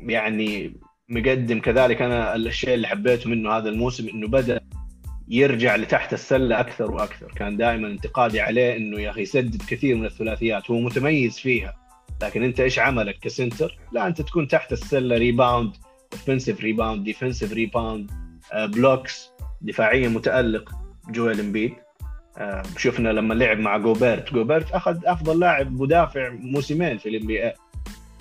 يعني 0.00 0.76
مقدم 1.08 1.60
كذلك. 1.60 2.02
أنا 2.02 2.34
الشيء 2.36 2.74
اللي 2.74 2.86
حبيته 2.86 3.30
منه 3.30 3.50
هذا 3.50 3.68
الموسم 3.68 4.08
إنه 4.08 4.28
بدأ 4.28 4.60
يرجع 5.28 5.76
لتحت 5.76 6.12
السلة 6.12 6.60
أكثر 6.60 6.90
وأكثر. 6.90 7.32
كان 7.36 7.56
دائما 7.56 7.88
انتقادي 7.88 8.40
عليه 8.40 8.76
إنه 8.76 9.00
يا 9.00 9.10
أخي 9.10 9.22
يسدد 9.22 9.62
كثير 9.68 9.96
من 9.96 10.04
الثلاثيات. 10.04 10.70
هو 10.70 10.80
متميز 10.80 11.38
فيها. 11.38 11.74
لكن 12.22 12.42
أنت 12.42 12.60
إيش 12.60 12.78
عملك 12.78 13.18
ك 13.18 13.25
center؟ 13.25 13.78
لا 13.92 14.06
أنت 14.06 14.22
تكون 14.22 14.48
تحت 14.48 14.72
السلة 14.72 15.18
rebound 15.18 15.76
offensive 16.12 16.60
rebound 16.60 17.04
defensive 17.04 17.52
rebound 17.52 18.10
blocks 18.54 19.30
دفاعيا 19.60 20.08
متألق 20.08 20.72
جويل 21.10 21.40
امبيد 21.40 21.72
شفنا 22.76 23.08
لما 23.08 23.34
لعب 23.34 23.58
مع 23.58 23.76
جوبرت. 23.76 24.32
جوبرت 24.32 24.72
أخذ 24.72 24.98
أفضل 25.04 25.40
لاعب 25.40 25.72
مدافع 25.72 26.30
موسمين 26.30 26.98
في 26.98 27.08
ال 27.08 27.26
NBA 27.26 27.52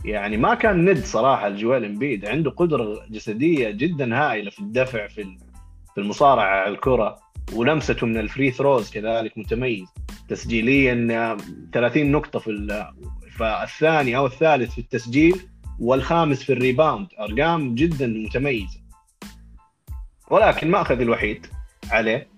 يعني 0.06 0.38
ما 0.38 0.54
كان 0.54 0.90
ند 0.90 1.04
صراحة 1.04 1.50
جويل 1.50 1.86
إمبيد. 1.86 2.26
عنده 2.26 2.52
قدرة 2.52 3.06
جسدية 3.10 3.70
جدا 3.70 4.16
هائلة 4.16 4.50
في 4.50 4.60
الدفع 4.60 5.08
في 5.08 5.38
في 5.96 6.02
المصارعة 6.02 6.46
على 6.46 6.74
الكرة 6.74 7.20
ولمسته 7.54 8.08
من 8.08 8.18
ال 8.18 8.25
free 8.25 8.52
throws 8.52 8.92
كذلك 8.92 9.38
متميز. 9.38 9.88
تسجيليا 10.30 11.38
30 11.74 12.12
نقطة 12.12 12.40
في 12.40 12.86
فالثاني 13.38 14.18
أو 14.18 14.26
الثالث 14.26 14.72
في 14.74 14.82
التسجيل 14.82 15.36
والخامس 15.80 16.44
في 16.44 16.54
ال 16.54 16.60
rebound. 16.60 17.08
أرقام 17.20 17.76
جدا 17.76 18.08
متميزة. 18.08 18.82
ولكن 20.30 20.72
ما 20.72 20.82
أخذ 20.82 21.02
الوحيد 21.02 21.48
عليه. 21.92 22.16
آه 22.18 22.31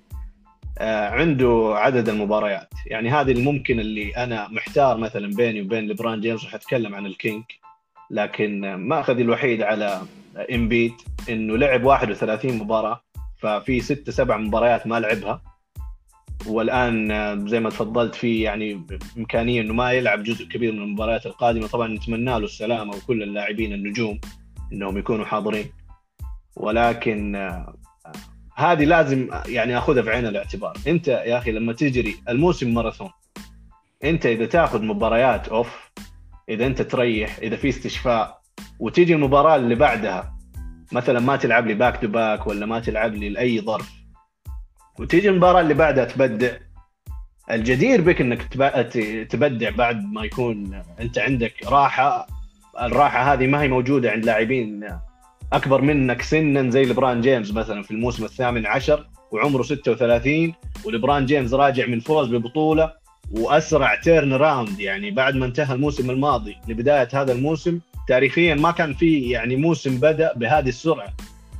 عنده 0.81 1.73
عدد 1.75 2.09
المباريات. 2.09 2.69
يعني 2.87 3.09
هذه 3.09 3.31
الممكن 3.31 3.79
اللي 3.79 4.17
أنا 4.17 4.47
محتار 4.47 4.97
مثلا 4.97 5.35
بيني 5.35 5.61
وبين 5.61 5.87
ليبران 5.87 6.21
جيمس 6.21 6.45
وحتكلم 6.45 6.95
عن 6.95 7.05
ال 7.05 7.11
King. 7.11 7.43
لكن 8.11 8.73
ما 8.75 8.99
اخذ 8.99 9.19
الوحيد 9.19 9.61
على 9.61 10.01
إمبيد 10.53 10.93
إنه 11.29 11.57
لعب 11.57 11.83
31 11.83 12.57
مباراة 12.57 13.01
ففي 13.37 13.79
ست 13.79 14.09
سبع 14.09 14.37
مباريات 14.37 14.87
ما 14.87 14.99
لعبها. 14.99 15.41
والآن 16.47 17.47
زي 17.47 17.59
ما 17.59 17.69
تفضلت 17.69 18.15
في 18.15 18.41
يعني 18.41 18.85
إمكانية 19.17 19.61
إنه 19.61 19.73
ما 19.73 19.91
يلعب 19.91 20.23
جزء 20.23 20.45
كبير 20.45 20.71
من 20.71 20.81
المباريات 20.81 21.25
القادمة. 21.25 21.67
طبعا 21.67 21.87
نتمنى 21.87 22.31
له 22.31 22.37
السلامة 22.37 22.95
وكل 22.95 23.23
اللاعبين 23.23 23.73
النجوم 23.73 24.19
إنهم 24.73 24.97
يكونوا 24.97 25.25
حاضرين. 25.25 25.65
ولكن 26.55 27.35
آه، 27.35 27.75
هذه 28.55 28.83
لازم 28.83 29.29
يعني 29.45 29.77
أخذها 29.77 30.03
في 30.03 30.09
عين 30.09 30.25
الاعتبار. 30.25 30.77
أنت 30.87 31.07
يا 31.07 31.37
أخي 31.37 31.51
لما 31.51 31.73
تجري 31.73 32.15
الموسم 32.29 32.73
ماراثون 32.73 33.09
أنت 34.03 34.25
إذا 34.25 34.45
تأخذ 34.45 34.81
مباريات 34.81 35.47
أوف 35.47 35.91
إذا 36.49 36.65
أنت 36.65 36.81
تريح 36.81 37.37
إذا 37.41 37.55
في 37.55 37.69
استشفاء 37.69 38.41
وتيجي 38.79 39.15
المباراة 39.15 39.55
اللي 39.55 39.75
بعدها 39.75 40.33
مثلا 40.91 41.19
ما 41.19 41.35
تلعب 41.35 41.67
لي 41.67 41.73
back 41.73 42.01
to 42.01 42.07
back 42.07 42.47
ولا 42.47 42.65
ما 42.65 42.79
تلعب 42.79 43.13
لي 43.13 43.29
لأي 43.29 43.61
ظرف 43.61 43.91
وتيجي 44.99 45.29
المباراة 45.29 45.61
اللي 45.61 45.73
بعدها 45.73 46.05
تبدع. 46.05 46.51
الجدير 47.51 48.01
بك 48.01 48.21
إنك 48.21 48.43
تبدع 49.29 49.69
بعد 49.69 50.03
ما 50.03 50.23
يكون 50.23 50.81
أنت 50.99 51.17
عندك 51.17 51.53
راحة. 51.65 52.27
الراحة 52.81 53.33
هذه 53.33 53.47
ما 53.47 53.61
هي 53.61 53.67
موجودة 53.67 54.11
عند 54.11 54.25
لاعبين 54.25 54.89
أكبر 55.53 55.81
منك 55.81 56.21
سنا 56.21 56.69
زي 56.69 56.83
لبران 56.83 57.21
جيمس 57.21 57.53
مثلا 57.53 57.83
في 57.83 57.91
الموسم 57.91 58.25
الثامن 58.25 58.65
عشر 58.65 59.07
وعمره 59.31 59.63
36 59.63 60.53
ولبران 60.85 61.25
جيمس 61.25 61.53
راجع 61.53 61.85
من 61.85 61.99
فوز 61.99 62.27
ببطولة 62.27 62.93
وأسرع 63.31 63.95
turnaround 63.95 64.79
يعني 64.79 65.11
بعد 65.11 65.35
ما 65.35 65.45
انتهى 65.45 65.75
الموسم 65.75 66.09
الماضي 66.09 66.55
لبداية 66.67 67.07
هذا 67.13 67.31
الموسم 67.31 67.79
تاريخيا 68.07 68.55
ما 68.55 68.71
كان 68.71 68.93
في 68.93 69.29
يعني 69.29 69.55
موسم 69.55 69.97
بدأ 69.97 70.33
بهذه 70.35 70.69
السرعة. 70.69 71.13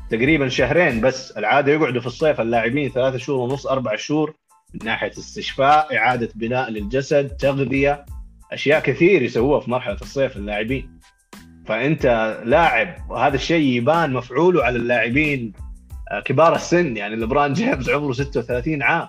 تقريبا 0.09 0.49
شهرين 0.49 1.01
بس 1.01 1.31
العادة 1.31 1.71
يقعدوا 1.71 2.01
في 2.01 2.07
الصيف 2.07 2.41
اللاعبين 2.41 2.89
ثلاثة 2.89 3.17
شهور 3.17 3.39
ونص 3.39 3.67
أربع 3.67 3.95
شهور 3.95 4.33
من 4.73 4.85
ناحية 4.85 5.11
استشفاء 5.11 5.97
إعادة 5.97 6.29
بناء 6.35 6.69
للجسد 6.69 7.27
تغذية 7.27 8.05
أشياء 8.51 8.79
كثير 8.79 9.21
يسووها 9.21 9.59
في 9.59 9.71
مرحلة 9.71 9.97
الصيف 10.01 10.37
اللاعبين. 10.37 10.99
فأنت 11.65 12.05
لاعب 12.45 12.95
وهذا 13.09 13.35
الشيء 13.35 13.77
يبان 13.77 14.13
مفعوله 14.13 14.63
على 14.63 14.77
اللاعبين 14.77 15.53
آه، 16.11 16.19
كبار 16.19 16.55
السن. 16.55 16.97
يعني 16.97 17.15
لبران 17.15 17.53
جيمس 17.53 17.89
عمره 17.89 18.13
36 18.13 18.81
عام 18.81 19.07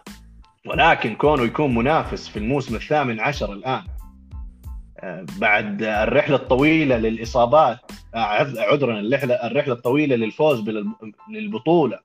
ولكن 0.66 1.14
كونه 1.14 1.42
يكون 1.42 1.74
منافس 1.74 2.28
في 2.28 2.38
الموسم 2.38 2.74
الثامن 2.74 3.20
عشر 3.20 3.52
الآن. 3.52 3.82
آه، 5.00 5.26
بعد 5.38 5.82
الرحلة 5.82 6.36
الطويلة 6.36 6.96
للإصابات 6.96 7.78
آه، 8.14 8.18
عذرا 8.72 9.00
الرحله 9.00 9.72
الطويلة 9.74 10.16
للفوز 10.16 10.60
بالبطوله 11.28 11.98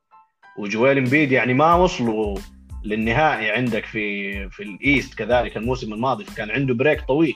وجويل 0.57 0.97
امبيد 0.97 1.31
يعني 1.31 1.53
ما 1.53 1.73
وصلوا 1.73 2.37
للنهائي 2.83 3.51
عندك 3.51 3.85
في 3.85 4.49
في 4.49 4.63
ال 4.63 4.73
East 4.73 5.13
كذلك 5.13 5.57
الموسم 5.57 5.93
الماضي 5.93 6.23
كان 6.37 6.51
عنده 6.51 6.73
break 6.73 7.01
طويل. 7.01 7.35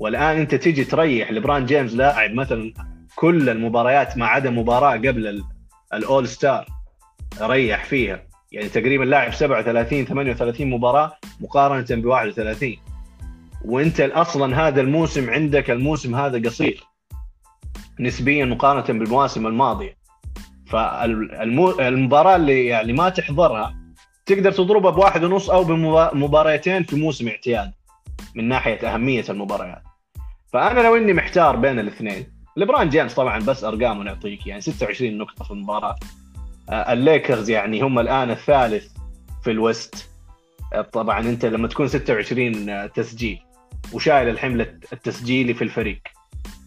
والآن 0.00 0.36
أنت 0.36 0.54
تيجي 0.54 0.84
تريح 0.84 1.32
لبران 1.32 1.66
جيمس 1.66 1.94
لاعب 1.94 2.34
مثلا 2.34 2.72
كل 3.16 3.48
المباريات 3.48 4.18
ما 4.18 4.26
عدا 4.26 4.50
مباراة 4.50 4.96
قبل 4.96 5.42
ال 5.94 6.28
All-Star 6.28 6.66
ريح 7.40 7.84
فيها. 7.84 8.22
يعني 8.52 8.68
تقريبا 8.68 9.04
لاعب 9.04 9.32
37 9.32 10.04
38 10.04 10.70
مباراة 10.70 11.12
مقارنة 11.40 12.02
ب 12.02 12.06
31 12.06 12.76
وأنت 13.64 14.00
أصلا 14.00 14.68
هذا 14.68 14.80
الموسم 14.80 15.30
عندك 15.30 15.70
الموسم 15.70 16.14
هذا 16.14 16.48
قصير. 16.48 16.84
نسبيا 18.00 18.44
مقارنة 18.44 18.98
بالمواسم 18.98 19.46
الماضية. 19.46 19.96
فالمباراه 20.66 22.36
اللي 22.36 22.66
يعني 22.66 22.92
ما 22.92 23.08
تحضرها 23.08 23.76
تقدر 24.26 24.52
تضربها 24.52 24.90
بواحد 24.90 25.24
ونص 25.24 25.50
أو 25.50 25.64
بمباريتين 25.64 26.82
في 26.82 26.96
موسم 26.96 27.28
اعتياد 27.28 27.72
من 28.34 28.48
ناحية 28.48 28.94
أهمية 28.94 29.24
المباريات. 29.28 29.89
فأنا 30.52 30.80
لو 30.80 30.96
إني 30.96 31.12
محتار 31.12 31.56
بين 31.56 31.78
الاثنين 31.78 32.26
لبران 32.56 32.88
جيمس 32.88 33.14
طبعا 33.14 33.38
بس 33.38 33.64
ارقامه 33.64 34.02
نعطيك 34.02 34.46
يعني 34.46 34.60
26 34.60 35.18
نقطة 35.18 35.44
في 35.44 35.50
المباراة. 35.50 35.96
آه، 36.70 36.92
الليكرز 36.92 37.50
يعني 37.50 37.80
هم 37.80 37.98
الآن 37.98 38.30
الثالث 38.30 38.92
في 39.44 39.50
ال 39.50 39.60
West. 39.60 40.10
آه، 40.72 40.80
طبعا 40.80 41.20
أنت 41.20 41.44
لما 41.44 41.68
تكون 41.68 41.88
26 41.88 42.68
آه، 42.68 42.86
تسجيل 42.86 43.38
وشايل 43.92 44.28
الحمل 44.28 44.60
التسجيلي 44.92 45.54
في 45.54 45.64
الفريق. 45.64 46.00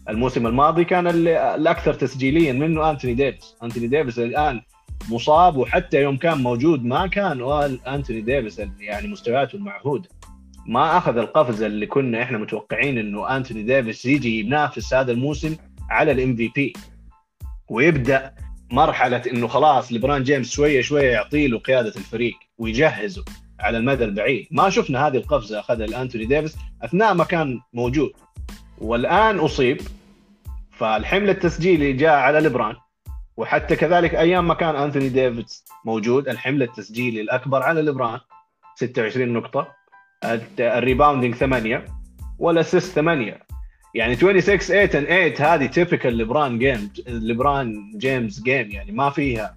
الموسم 0.08 0.46
الماضي 0.46 0.84
كان 0.84 1.06
الأكثر 1.06 1.94
تسجيليا 1.94 2.52
منه 2.52 2.90
أنتوني 2.90 3.14
ديفيس. 3.14 3.56
أنتوني 3.62 3.86
ديفيس 3.86 4.18
الآن 4.18 4.62
مصاب 5.08 5.56
وحتى 5.56 6.02
يوم 6.02 6.16
كان 6.16 6.42
موجود 6.42 6.84
ما 6.84 7.06
كان 7.06 7.40
أنتوني 7.86 8.20
ديفيس 8.20 8.60
يعني 8.80 9.08
مستوياته 9.08 9.56
المعهوده 9.56 10.08
ما 10.66 10.98
أخذ 10.98 11.18
القفزه 11.18 11.66
اللي 11.66 11.86
كنا 11.86 12.22
إحنا 12.22 12.38
متوقعين 12.38 12.98
إنه 12.98 13.36
أنتوني 13.36 13.62
ديفيس 13.62 14.04
يجي 14.04 14.40
ينافس 14.40 14.94
هذا 14.94 15.12
الموسم 15.12 15.56
على 15.90 16.12
ال 16.12 16.36
MVP. 16.36 16.72
ويبدأ 17.68 18.34
مرحلة 18.72 19.22
إنه 19.32 19.48
خلاص 19.48 19.92
لبران 19.92 20.22
جيمس 20.22 20.50
شوية 20.50 20.80
شوية 20.80 21.10
يعطي 21.10 21.46
له 21.48 21.58
قيادة 21.58 21.88
الفريق 21.88 22.34
ويجهزه 22.58 23.24
على 23.60 23.78
المدى 23.78 24.04
البعيد. 24.04 24.48
ما 24.50 24.70
شفنا 24.70 25.06
هذه 25.06 25.16
القفزة 25.16 25.60
أخذها 25.60 25.84
الانتوني 25.84 26.24
ديفيس 26.24 26.56
أثناء 26.82 27.14
ما 27.14 27.24
كان 27.24 27.60
موجود. 27.72 28.12
والآن 28.78 29.38
أصيب 29.38 29.80
فالحمل 30.70 31.30
التسجيلي 31.30 31.92
جاء 31.92 32.14
على 32.14 32.40
لبران 32.40 32.76
وحتى 33.36 33.76
كذلك 33.76 34.14
أيام 34.14 34.48
ما 34.48 34.54
كان 34.54 34.76
أنتوني 34.76 35.08
ديفيس 35.08 35.64
موجود 35.84 36.28
الحمل 36.28 36.62
التسجيلي 36.62 37.20
الأكبر 37.20 37.62
على 37.62 37.82
لبران 37.82 38.20
26 38.74 39.28
نقطة. 39.28 39.83
ال 40.60 40.67
rebounding 40.67 41.34
8 41.34 41.84
وال 42.38 42.52
assist 42.52 42.94
8 42.94 43.40
يعني 43.94 44.16
26 44.16 44.86
8 44.86 44.86
8 44.86 45.54
هذه 45.54 45.66
typical 45.66 46.18
لبران 46.18 46.58
جيم 46.58 46.90
لبران 47.08 47.92
جيمس 47.96 48.42
جيم 48.42 48.70
يعني 48.70 48.92
ما 48.92 49.10
فيها 49.10 49.54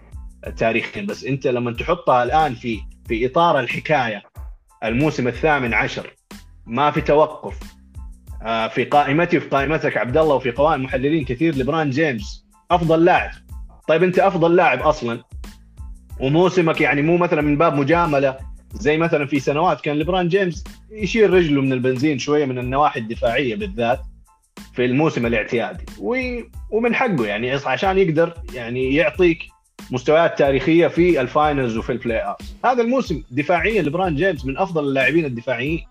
تاريخيا 0.57 1.01
بس 1.01 1.25
انت 1.25 1.47
لما 1.47 1.73
تحطها 1.73 2.23
الآن 2.23 2.55
في 2.55 2.79
في 3.07 3.25
إطار 3.25 3.59
الحكاية 3.59 4.23
الموسم 4.83 5.27
الثامن 5.27 5.73
عشر 5.73 6.13
ما 6.65 6.91
في 6.91 7.01
توقف. 7.01 7.59
آه، 8.43 8.67
في 8.67 8.83
قائمتي 8.83 9.37
وفي 9.37 9.47
قائمتك 9.47 9.97
عبد 9.97 10.17
الله 10.17 10.35
وفي 10.35 10.51
قوائم 10.51 10.83
محللين 10.83 11.25
كثير 11.25 11.55
لبران 11.55 11.89
جيمس 11.89 12.47
أفضل 12.71 13.05
لاعب. 13.05 13.31
طيب 13.87 14.03
أنت 14.03 14.19
أفضل 14.19 14.55
لاعب 14.55 14.79
أصلا؟ 14.79 15.23
وموسمك 16.19 16.81
يعني 16.81 17.01
مو 17.01 17.17
مثلا 17.17 17.41
من 17.41 17.57
باب 17.57 17.75
مجاملة 17.75 18.37
زي 18.79 18.97
مثلا 18.97 19.25
في 19.25 19.39
سنوات 19.39 19.81
كان 19.81 19.99
لبران 19.99 20.27
جيمس 20.27 20.63
يشيل 20.91 21.33
رجله 21.33 21.61
من 21.61 21.73
البنزين 21.73 22.19
شوية 22.19 22.45
من 22.45 22.59
النواحي 22.59 22.99
الدفاعية 22.99 23.55
بالذات 23.55 23.99
في 24.73 24.85
الموسم 24.85 25.25
الاعتيادي. 25.25 25.85
ومن 26.71 26.95
حقه 26.95 27.25
يعني 27.25 27.51
عشان 27.51 27.97
يقدر 27.97 28.33
يعني 28.53 28.95
يعطيك 28.95 29.43
مستويات 29.91 30.37
تاريخية 30.37 30.87
في 30.87 31.21
ال 31.21 31.29
finals 31.29 31.77
وفي 31.77 31.91
ال 31.91 32.19
playoff 32.19 32.37
هذا 32.65 32.81
الموسم 32.81 33.23
دفاعيا 33.31 33.81
لبران 33.81 34.15
جيمس 34.15 34.45
من 34.45 34.57
أفضل 34.57 34.83
اللاعبين 34.87 35.25
الدفاعيين 35.25 35.83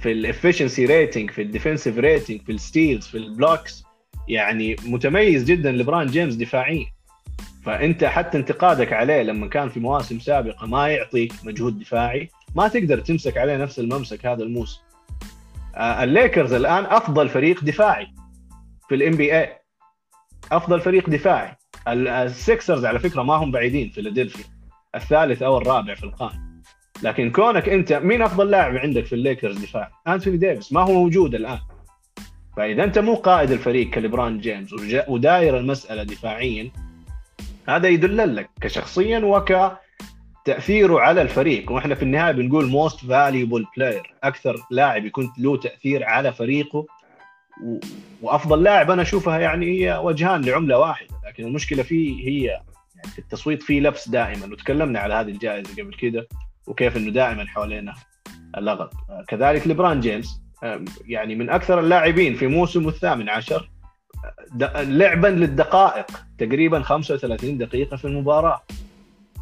في 0.00 0.12
ال 0.12 0.19
efficiency 0.19 0.86
rating 0.86 1.30
في 1.30 1.42
ال 1.42 1.48
defensive 1.48 1.98
rating 1.98 2.40
في 2.42 2.52
ال 2.52 2.60
steals 2.60 3.06
في 3.06 3.18
ال 3.18 3.27
blocks 3.27 3.84
يعني 4.28 4.76
متميز 4.86 5.44
جدا 5.44 5.72
لبران 5.72 6.06
جيمس 6.06 6.34
دفاعيا. 6.34 6.86
فأنت 7.62 8.04
حتى 8.04 8.38
انتقادك 8.38 8.92
عليه 8.92 9.22
لما 9.22 9.48
كان 9.48 9.68
في 9.68 9.80
مواسم 9.80 10.18
سابقة 10.18 10.66
ما 10.66 10.88
يعطيك 10.88 11.32
مجهود 11.44 11.78
دفاعي 11.78 12.28
ما 12.54 12.68
تقدر 12.68 13.00
تمسك 13.00 13.36
عليه 13.36 13.56
نفس 13.56 13.78
الممسك 13.78 14.26
هذا 14.26 14.42
الموسم. 14.42 14.80
آه، 15.74 16.04
الليكرز 16.04 16.52
الآن 16.52 16.84
أفضل 16.84 17.28
فريق 17.28 17.64
دفاعي 17.64 18.06
في 18.88 18.94
ال 18.94 19.16
NBA 19.16 19.58
أفضل 20.52 20.80
فريق 20.80 21.10
دفاعي. 21.10 21.56
السيكسرز 21.88 22.84
على 22.84 22.98
فكرة 22.98 23.22
ما 23.22 23.34
هم 23.34 23.50
بعيدين 23.50 23.90
فيلادلفيا. 23.90 24.44
الثالث 24.94 25.42
أو 25.42 25.58
الرابع 25.58 25.94
في 25.94 26.04
القائمة. 26.04 26.52
لكن 27.02 27.30
كونك 27.30 27.68
أنت 27.68 27.92
مين 27.92 28.22
أفضل 28.22 28.50
لاعب 28.50 28.76
عندك 28.76 29.04
في 29.04 29.14
الليكرز 29.14 29.58
دفاع؟ 29.58 29.90
انتوني 30.08 30.36
ديفيس. 30.36 30.72
ما 30.72 30.80
هو 30.80 30.92
موجود 30.92 31.34
الآن. 31.34 31.58
فإذا 32.56 32.84
أنت 32.84 32.98
مو 32.98 33.14
قائد 33.14 33.50
الفريق 33.50 33.90
كلبران 33.90 34.38
جيمس 34.38 34.72
ودير 35.08 35.58
المسألة 35.58 36.02
دفاعيا 36.02 36.70
هذا 37.68 37.88
يدل 37.88 38.36
لك 38.36 38.50
كشخصية 38.60 39.18
وكتأثيره 39.18 41.00
على 41.00 41.22
الفريق. 41.22 41.72
وإحنا 41.72 41.94
في 41.94 42.02
النهاية 42.02 42.32
بنقول 42.32 42.66
most 42.66 43.04
valuable 43.04 43.66
player 43.76 44.14
أكثر 44.24 44.56
لاعب 44.70 45.06
يكون 45.06 45.32
له 45.38 45.56
تأثير 45.56 46.04
على 46.04 46.32
فريقه. 46.32 46.86
و... 47.64 47.78
وأفضل 48.22 48.62
لاعب 48.62 48.90
أنا 48.90 49.02
أشوفها 49.02 49.38
يعني 49.38 49.66
هي 49.66 50.00
وجهان 50.04 50.44
لعملة 50.44 50.78
واحدة. 50.78 51.14
لكن 51.26 51.44
المشكلة 51.44 51.82
فيه 51.82 52.28
هي 52.28 52.44
يعني 52.44 53.08
في 53.12 53.18
التصويت 53.18 53.62
فيه 53.62 53.80
لبس 53.80 54.08
دائما. 54.08 54.46
وتكلمنا 54.46 54.98
على 54.98 55.14
هذه 55.14 55.30
الجائزة 55.30 55.82
قبل 55.82 55.94
كده 55.94 56.28
وكيف 56.66 56.96
إنه 56.96 57.10
دائما 57.10 57.46
حوالينا 57.46 57.94
اللغط. 58.58 58.92
كذلك 59.28 59.66
ليبران 59.66 60.00
جيمس 60.00 60.42
يعني 61.06 61.34
من 61.34 61.50
أكثر 61.50 61.80
اللاعبين 61.80 62.34
في 62.34 62.46
موسمه 62.46 62.88
الثامن 62.88 63.28
عشر 63.28 63.70
لعبا 64.76 65.28
للدقائق 65.28 66.06
تقريبا 66.38 66.82
35 66.82 67.58
دقيقة 67.58 67.96
في 67.96 68.04
المباراة. 68.04 68.62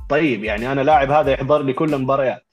طيب 0.09 0.45
يعني 0.45 0.73
أنا 0.73 0.81
لاعب 0.81 1.11
هذا 1.11 1.33
يحضر 1.33 1.63
لي 1.63 1.73
كل 1.73 1.95
المباريات 1.95 2.45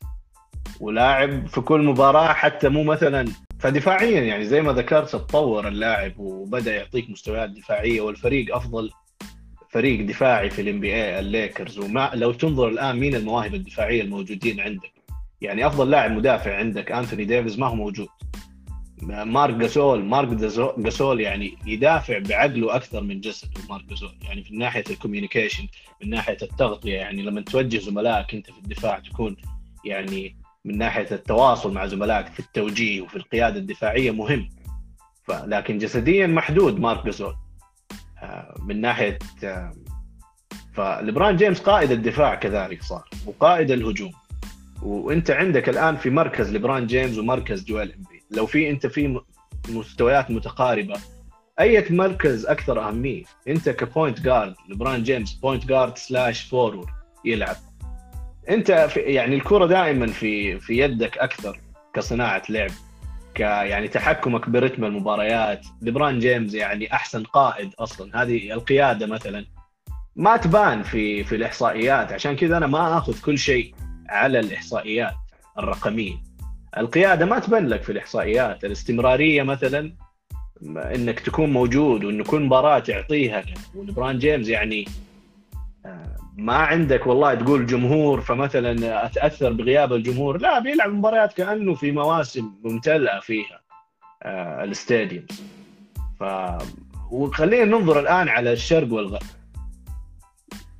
ولاعب 0.80 1.48
في 1.48 1.62
كل 1.62 1.82
مباراة 1.82 2.34
حتى 2.34 2.70
مو 2.70 2.84
مثلا 2.84 3.28
فدفاعيا 3.60 4.22
يعني 4.22 4.46
زي 4.46 4.62
ما 4.62 4.74
ذكرت 4.74 5.10
تطور 5.10 5.68
اللاعب 5.68 6.20
وبدأ 6.20 6.76
يعطيك 6.76 7.10
مستويات 7.10 7.50
دفاعية 7.50 8.02
والفريق 8.02 8.56
أفضل 8.56 8.92
فريق 9.70 10.06
دفاعي 10.08 10.50
في 10.50 10.62
ال 10.62 10.80
NBA 10.80 11.20
الليكرز 11.20 11.80
وما 11.80 12.12
لو 12.14 12.32
تنظر 12.32 12.68
الآن 12.68 12.96
مين 13.00 13.16
المواهب 13.16 13.56
الدفاعية 13.56 14.02
الموجودين 14.02 14.60
عندك. 14.60 14.94
يعني 15.42 15.68
أفضل 15.68 15.90
لاعب 15.90 16.12
مدافع 16.12 16.56
عندك 16.56 16.92
أنثوني 16.92 17.26
ديفيز 17.26 17.60
ما 17.60 17.68
هو 17.68 17.76
موجود. 17.76 18.08
مارك 19.02 19.56
جاسول 19.56 20.06
مارك 20.06 20.28
جاسول 20.78 21.22
يعني 21.22 21.58
يدافع 21.66 22.20
بعقله 22.20 22.76
أكثر 22.76 23.02
من 23.02 23.20
جسده 23.20 23.62
مارك 23.70 23.86
جاسول 23.86 24.16
يعني 24.22 24.44
في 24.44 24.56
ناحية 24.56 24.84
ال 24.90 24.95
communication 24.95 25.68
من 26.04 26.10
ناحية 26.10 26.38
التغطية 26.42 26.96
يعني 26.96 27.22
لما 27.22 27.42
توجه 27.42 27.78
زملائك 27.78 28.34
أنت 28.34 28.52
في 28.52 28.58
الدفاع 28.58 29.00
تكون 29.00 29.38
يعني 29.86 30.36
من 30.66 30.78
ناحية 30.78 31.08
التواصل 31.12 31.74
مع 31.74 31.86
زملائك 31.86 32.28
في 32.28 32.40
التوجيه 32.40 33.02
وفي 33.02 33.16
القيادة 33.16 33.60
الدفاعية 33.60 34.12
مهم. 34.12 34.50
لكن 35.30 35.78
جسديا 35.78 36.28
محدود 36.28 36.80
مارك 36.80 37.06
جاسول 37.06 37.36
آه، 38.22 38.56
من 38.60 38.82
ناحية 38.82 39.20
آه، 39.44 39.74
فليبران 40.74 41.36
جيمس 41.36 41.60
قائد 41.60 41.92
الدفاع 41.92 42.36
كذلك 42.36 42.84
صار 42.84 43.10
وقائد 43.26 43.72
الهجوم. 43.72 44.12
وأنت 44.82 45.32
عندك 45.32 45.70
الآن 45.70 45.96
في 45.98 46.10
مركز 46.10 46.52
ليبران 46.52 46.88
جيمس 46.88 47.18
ومركز 47.18 47.66
جويل 47.66 47.94
امبيد 47.94 48.17
لو 48.32 48.46
في 48.46 48.70
انت 48.70 48.88
في 48.88 49.22
مستويات 49.70 50.32
متقاربة 50.32 51.00
اي 51.60 51.86
مركز 51.90 52.46
أكثر 52.46 52.88
أهمية؟ 52.88 53.24
أنت 53.48 53.70
ك 53.70 53.78
point 53.78 54.22
guard 54.22 54.56
ليبران 54.70 55.04
جيمس 55.04 55.34
point 55.34 55.66
guard 55.66 55.98
slash 55.98 56.42
forward 56.42 56.88
يلعب. 57.26 57.56
أنت 58.50 58.72
في 58.72 59.00
يعني 59.00 59.36
الكرة 59.36 59.66
دائما 59.66 60.08
في 60.08 60.60
في 60.60 60.78
يدك 60.78 61.18
أكثر 61.18 61.60
كصناعة 61.94 62.44
لعب 62.50 62.72
ك 63.36 63.40
يعني 63.40 63.88
تحكمك 63.88 64.50
برتم 64.50 64.86
المباريات. 64.86 65.66
ليبران 65.82 66.20
جيمس 66.20 66.54
يعني 66.54 66.94
أحسن 66.94 67.24
قائد 67.24 67.74
أصلا. 67.80 68.22
هذه 68.22 68.54
القيادة 68.54 69.08
مثلا 69.08 69.46
ما 70.16 70.38
تبان 70.38 70.84
في 70.84 71.24
في 71.24 71.36
الإحصائيات. 71.36 72.12
عشان 72.12 72.36
كذا 72.36 72.58
أنا 72.58 72.68
ما 72.68 72.98
آخذ 72.98 73.22
كل 73.22 73.38
شيء 73.38 73.76
على 74.10 74.40
الإحصائيات 74.40 75.14
الرقمية. 75.60 76.27
القيادة 76.78 77.26
ما 77.26 77.40
تبان 77.40 77.68
لك 77.68 77.84
في 77.84 77.92
الإحصائيات. 77.92 78.66
الاستمرارية 78.66 79.44
مثلا 79.44 79.94
إنك 80.66 81.20
تكون 81.20 81.54
موجود 81.54 82.04
وانه 82.04 82.24
كل 82.24 82.42
مباراة 82.42 82.80
تعطيها. 82.80 83.44
ولبران 83.76 84.20
جيمس 84.20 84.48
يعني 84.48 84.86
آه، 85.86 86.16
ما 86.38 86.56
عندك 86.56 87.08
والله 87.08 87.36
تقول 87.36 87.66
جمهور 87.66 88.22
فمثلا 88.22 89.06
أتأثر 89.06 89.54
بغياب 89.54 89.94
الجمهور. 89.94 90.38
لا 90.38 90.60
بيلعب 90.60 90.90
مباريات 90.90 91.34
كأنه 91.34 91.74
في 91.74 91.92
مواسم 91.92 92.52
ممتلئة 92.64 93.20
فيها 93.20 93.62
آه، 94.24 94.64
الاستاديوم 94.64 95.26
ف 96.20 96.24
وخلينا 97.12 97.66
ننظر 97.66 98.00
الآن 98.00 98.30
على 98.30 98.54
الشرق 98.54 98.94
والغرب. 98.94 99.22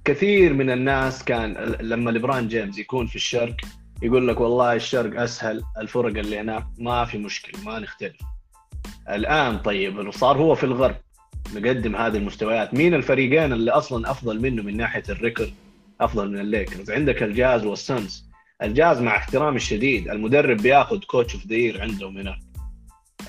كثير 0.06 0.54
من 0.54 0.70
الناس 0.70 1.24
كان 1.24 1.54
لما 1.82 2.12
لبران 2.12 2.48
جيمس 2.48 2.80
يكون 2.80 3.08
في 3.08 3.16
الشرق 3.16 3.56
يقول 4.02 4.28
لك 4.28 4.40
والله 4.40 4.74
الشرق 4.74 5.22
أسهل 5.22 5.64
الفرق 5.78 6.18
اللي 6.18 6.40
هناك 6.40 6.66
ما 6.78 7.06
في 7.06 7.18
مشكلة 7.18 7.64
ما 7.64 7.80
نختلف. 7.80 8.16
الآن 9.10 9.58
طيب 9.60 10.12
صار 10.12 10.38
هو 10.38 10.56
في 10.56 10.64
الغرب 10.64 10.96
مقدم 11.56 11.96
هذه 11.96 12.18
المستويات. 12.18 12.74
مين 12.74 12.94
الفريقين 12.94 13.54
اللي 13.54 13.72
أصلا 13.72 14.12
أفضل 14.12 14.42
منه 14.42 14.64
من 14.64 14.78
ناحية 14.78 15.04
ال 15.10 15.15
record؟ 15.15 15.54
أفضل 16.02 16.32
من 16.32 16.40
الليكرز. 16.40 16.92
عندك 16.92 17.24
الجاز 17.24 17.66
والسنز 17.66 18.28
الجاز 18.64 19.02
مع 19.02 19.18
احترامي 19.18 19.58
الشديد 19.58 20.10
المدرب 20.10 20.58
بياخذ 20.58 21.00
coach 21.00 21.36
of 21.36 21.48
the 21.48 21.82
عندهم 21.82 22.18
هناك 22.18 22.38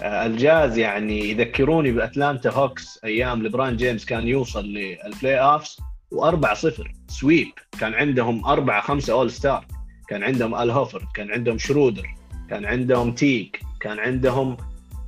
آه، 0.03 0.27
الجاز 0.27 0.79
يعني 0.79 1.31
يذكروني 1.31 1.93
بأتلانتا 1.93 2.51
هوكس 2.51 3.01
أيام 3.05 3.43
لبران 3.43 3.77
جيمس 3.77 4.05
كان 4.05 4.29
يوصل 4.29 4.65
لل 4.65 5.41
playoffs 5.41 5.77
و4 6.15 6.53
0 6.53 6.93
sweep 7.09 7.49
كان 7.81 7.95
عندهم 7.95 8.45
أربعة 8.45 8.81
خمسة 8.81 9.13
all 9.13 9.31
star 9.31 9.67
كان 10.09 10.23
عندهم 10.23 10.55
آل 10.55 10.71
هورفورد 10.71 11.09
كان 11.15 11.31
عندهم 11.31 11.59
شرودر 11.59 12.07
كان 12.51 12.65
عندهم 12.65 13.13
تيج 13.13 13.61
كان 13.81 13.99
عندهم 13.99 14.57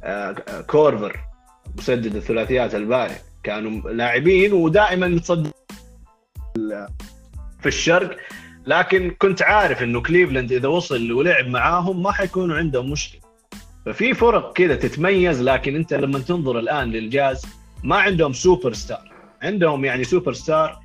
آه، 0.04 0.32
كورفر 0.66 1.20
مسدد 1.78 2.16
الثلاثيات 2.16 2.74
البارع 2.74 3.16
كانوا 3.42 3.90
لاعبين 3.90 4.52
ودائما 4.52 5.08
متصدر 5.08 5.50
في 7.60 7.66
الشرق. 7.66 8.16
لكن 8.66 9.10
كنت 9.10 9.42
عارف 9.42 9.82
إنه 9.82 10.02
كليفلاند 10.02 10.52
إذا 10.52 10.68
وصل 10.68 11.12
ولعب 11.12 11.46
معاهم 11.46 12.02
ما 12.02 12.12
حيكونوا 12.12 12.56
عندهم 12.56 12.90
مشكلة. 12.90 13.20
ففي 13.86 14.14
فرق 14.14 14.52
كذا 14.52 14.74
تتميز 14.74 15.42
لكن 15.42 15.76
أنت 15.76 15.94
لما 15.94 16.18
تنظر 16.18 16.58
الآن 16.58 16.90
للجاز 16.90 17.46
ما 17.84 17.96
عندهم 17.96 18.32
super 18.32 18.72
star. 18.72 19.12
عندهم 19.42 19.84
يعني 19.84 20.04
super 20.04 20.32
star 20.32 20.80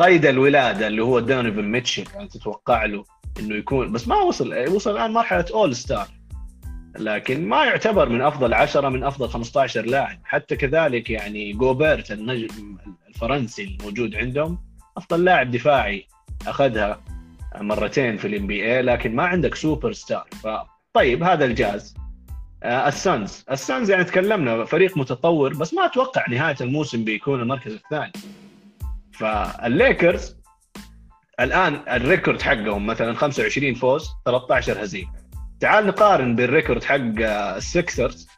قيد 0.00 0.26
الولادة 0.26 0.86
اللي 0.86 1.02
هو 1.02 1.20
دونيفن 1.20 1.64
ميتشل 1.64 2.04
يعني 2.14 2.28
تتوقع 2.28 2.84
له 2.84 3.04
إنه 3.40 3.54
يكون 3.54 3.92
بس 3.92 4.08
ما 4.08 4.16
وصل 4.16 4.68
وصل 4.68 4.90
الآن 4.90 5.12
مرحلة 5.12 5.44
all 5.54 5.76
star 5.76 6.08
لكن 6.98 7.48
ما 7.48 7.64
يعتبر 7.64 8.08
من 8.08 8.22
أفضل 8.22 8.54
10 8.54 8.88
من 8.88 9.04
أفضل 9.04 9.28
15 9.28 9.86
لاعب. 9.86 10.18
حتى 10.24 10.56
كذلك 10.56 11.10
يعني 11.10 11.52
جوبرت 11.52 12.12
النجم 12.12 12.76
الفرنسي 13.08 13.64
الموجود 13.64 14.14
عندهم 14.14 14.58
أفضل 14.96 15.24
لاعب 15.24 15.50
دفاعي 15.50 16.06
أخذها 16.46 17.00
مرتين 17.60 18.16
في 18.16 18.26
ال 18.26 18.46
NBA 18.46 18.82
لكن 18.82 19.16
ما 19.16 19.22
عندك 19.22 19.54
super 19.54 19.92
star 19.92 20.26
فطيب 20.42 21.22
هذا 21.22 21.44
الجاز. 21.44 21.94
آه 22.62 22.88
السنز. 22.88 23.44
السنز 23.50 23.90
يعني 23.90 24.04
تكلمنا 24.04 24.64
فريق 24.64 24.96
متطور 24.96 25.54
بس 25.54 25.74
ما 25.74 25.86
أتوقع 25.86 26.24
نهاية 26.28 26.56
الموسم 26.60 27.04
بيكون 27.04 27.40
المركز 27.40 27.72
الثاني. 27.72 28.12
فالليكرز 29.20 30.36
الآن 31.40 31.74
ال 31.88 31.96
record 31.96 32.42
حقهم 32.42 32.86
مثلا 32.86 33.14
25 33.14 33.74
فوز 33.74 34.08
13 34.24 34.84
هزيمة. 34.84 35.12
تعال 35.60 35.86
نقارن 35.86 36.36
بال 36.36 36.48
record 36.48 36.84
حق 36.84 37.20
السيكسرز 37.56 38.28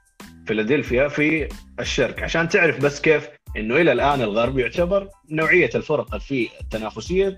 فيلادلفيا 0.47 1.09
في 1.09 1.49
الشرق 1.81 2.23
عشان 2.23 2.49
تعرف 2.49 2.85
بس 2.85 3.01
كيف 3.01 3.29
إنه 3.57 3.77
إلى 3.77 3.93
الآن 3.93 4.23
الغرب 4.23 4.59
يعتبر 4.59 5.09
نوعية 5.31 5.71
الفرق 5.75 6.17
في 6.17 6.49
التنافسية 6.61 7.37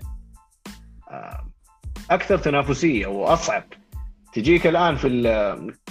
آه، 1.11 1.51
أكثر 2.09 2.37
تنافسية 2.37 3.07
وأصعب. 3.07 3.63
تجيك 4.33 4.67
الآن 4.67 4.95
في 4.95 5.07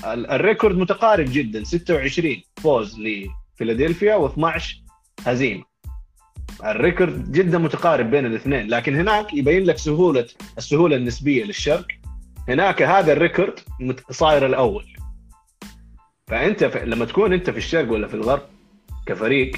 ال 0.07 0.17
record 0.17 0.77
متقارب 0.77 1.27
جدا 1.29 1.65
26 1.65 2.43
فوز 2.57 3.01
لفيلادلفيا 3.01 4.29
و12 4.29 4.63
هزيمة. 5.27 5.74
ال 6.65 6.74
record 6.74 7.33
جدا 7.33 7.59
متقارب 7.59 8.11
بين 8.11 8.27
الاثنين 8.27 8.67
لكن 8.69 8.97
هناك 8.97 9.35
يبين 9.35 9.65
لك 9.65 9.79
سهولة 9.79 10.27
السهولة 10.59 10.97
النسبية 10.97 11.45
للشرق 11.45 11.87
هناك 12.49 12.83
هذا 12.83 13.13
ال 13.13 13.19
record 13.19 13.61
صاير 14.11 14.47
الأول. 14.47 14.85
فأنت. 16.27 16.65
لما 16.65 17.05
تكون 17.05 17.33
أنت 17.33 17.51
في 17.51 17.59
الشرق 17.59 17.93
ولا 17.93 18.09
في 18.09 18.15
الغرب 18.15 18.43
كفريق 19.07 19.57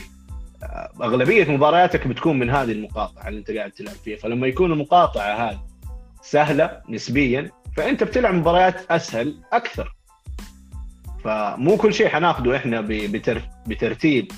أغلبية 1.02 1.50
مبارياتك 1.50 2.06
بتكون 2.06 2.38
من 2.38 2.50
هذه 2.50 2.72
المقاطعة 2.72 3.28
اللي 3.28 3.38
أنت 3.38 3.50
قاعد 3.50 3.70
تلعب 3.70 3.94
فيها. 3.94 4.16
فلما 4.16 4.46
يكون 4.46 4.72
المقاطعة 4.72 5.50
هذه 5.50 5.60
سهلة 6.22 6.80
نسبيا 6.88 7.50
فأنت 7.76 8.04
بتلعب 8.04 8.34
مباريات 8.34 8.90
أسهل 8.90 9.34
أكثر. 9.52 9.96
فمو 11.24 11.76
كل 11.76 11.94
شيء 11.94 12.08
حناخذه 12.08 12.56
إحنا 12.56 12.80
بتر... 12.80 13.42
بترتيب 13.66 14.32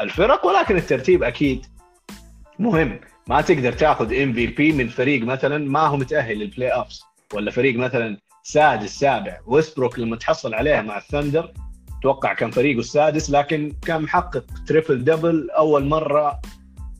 الفرق 0.00 0.46
ولكن 0.46 0.76
الترتيب 0.76 1.22
أكيد 1.22 1.66
مهم. 2.58 3.00
ما 3.26 3.40
تقدر 3.40 3.72
تاخذ 3.72 4.22
MVP 4.22 4.72
من 4.72 4.88
فريق 4.88 5.22
مثلا 5.22 5.58
ما 5.58 5.80
هو 5.80 5.96
متأهل 5.96 6.38
لل 6.38 6.68
playoffs 6.68 7.02
ولا 7.34 7.50
فريق 7.50 7.76
مثلا 7.76 8.16
سادس 8.42 8.98
سابع 8.98 9.38
ويستبروك 9.46 9.98
لما 9.98 10.16
تحصل 10.16 10.54
عليها 10.54 10.82
مع 10.82 10.98
الثندر 10.98 11.52
توقع 12.02 12.34
كان 12.34 12.50
فريقه 12.50 12.78
السادس 12.78 13.30
لكن 13.30 13.72
كان 13.86 14.02
محقق 14.02 14.44
triple 14.66 15.04
double 15.04 15.50
أول 15.50 15.84
مرة 15.84 16.40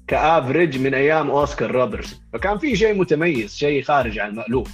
ك 0.06 0.15
average 0.15 0.78
من 0.78 0.94
أيام 0.94 1.30
أوسكار 1.30 1.70
روبرتسون. 1.70 2.20
فكان 2.32 2.58
في 2.58 2.76
شيء 2.76 2.94
متميز 2.94 3.56
شيء 3.56 3.82
خارج 3.82 4.18
عن 4.18 4.30
المألوف. 4.30 4.70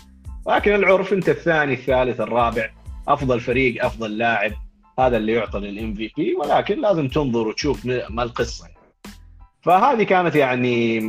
لكن 0.49 0.75
العرف 0.75 1.13
أنت 1.13 1.29
الثاني 1.29 1.75
الثالث 1.75 2.21
الرابع 2.21 2.71
أفضل 3.09 3.41
فريق 3.41 3.85
أفضل 3.85 4.19
لاعب 4.19 4.53
هذا 4.99 5.17
اللي 5.17 5.33
يعطى 5.33 5.59
لل 5.59 5.95
MVP 5.95 6.35
ولكن 6.35 6.81
لازم 6.81 7.09
تنظر 7.09 7.49
وتشوف 7.49 7.87
ما 7.87 8.23
القصة. 8.23 8.80
فهذه 9.63 10.03
كانت 10.03 10.37
يعني 10.37 11.01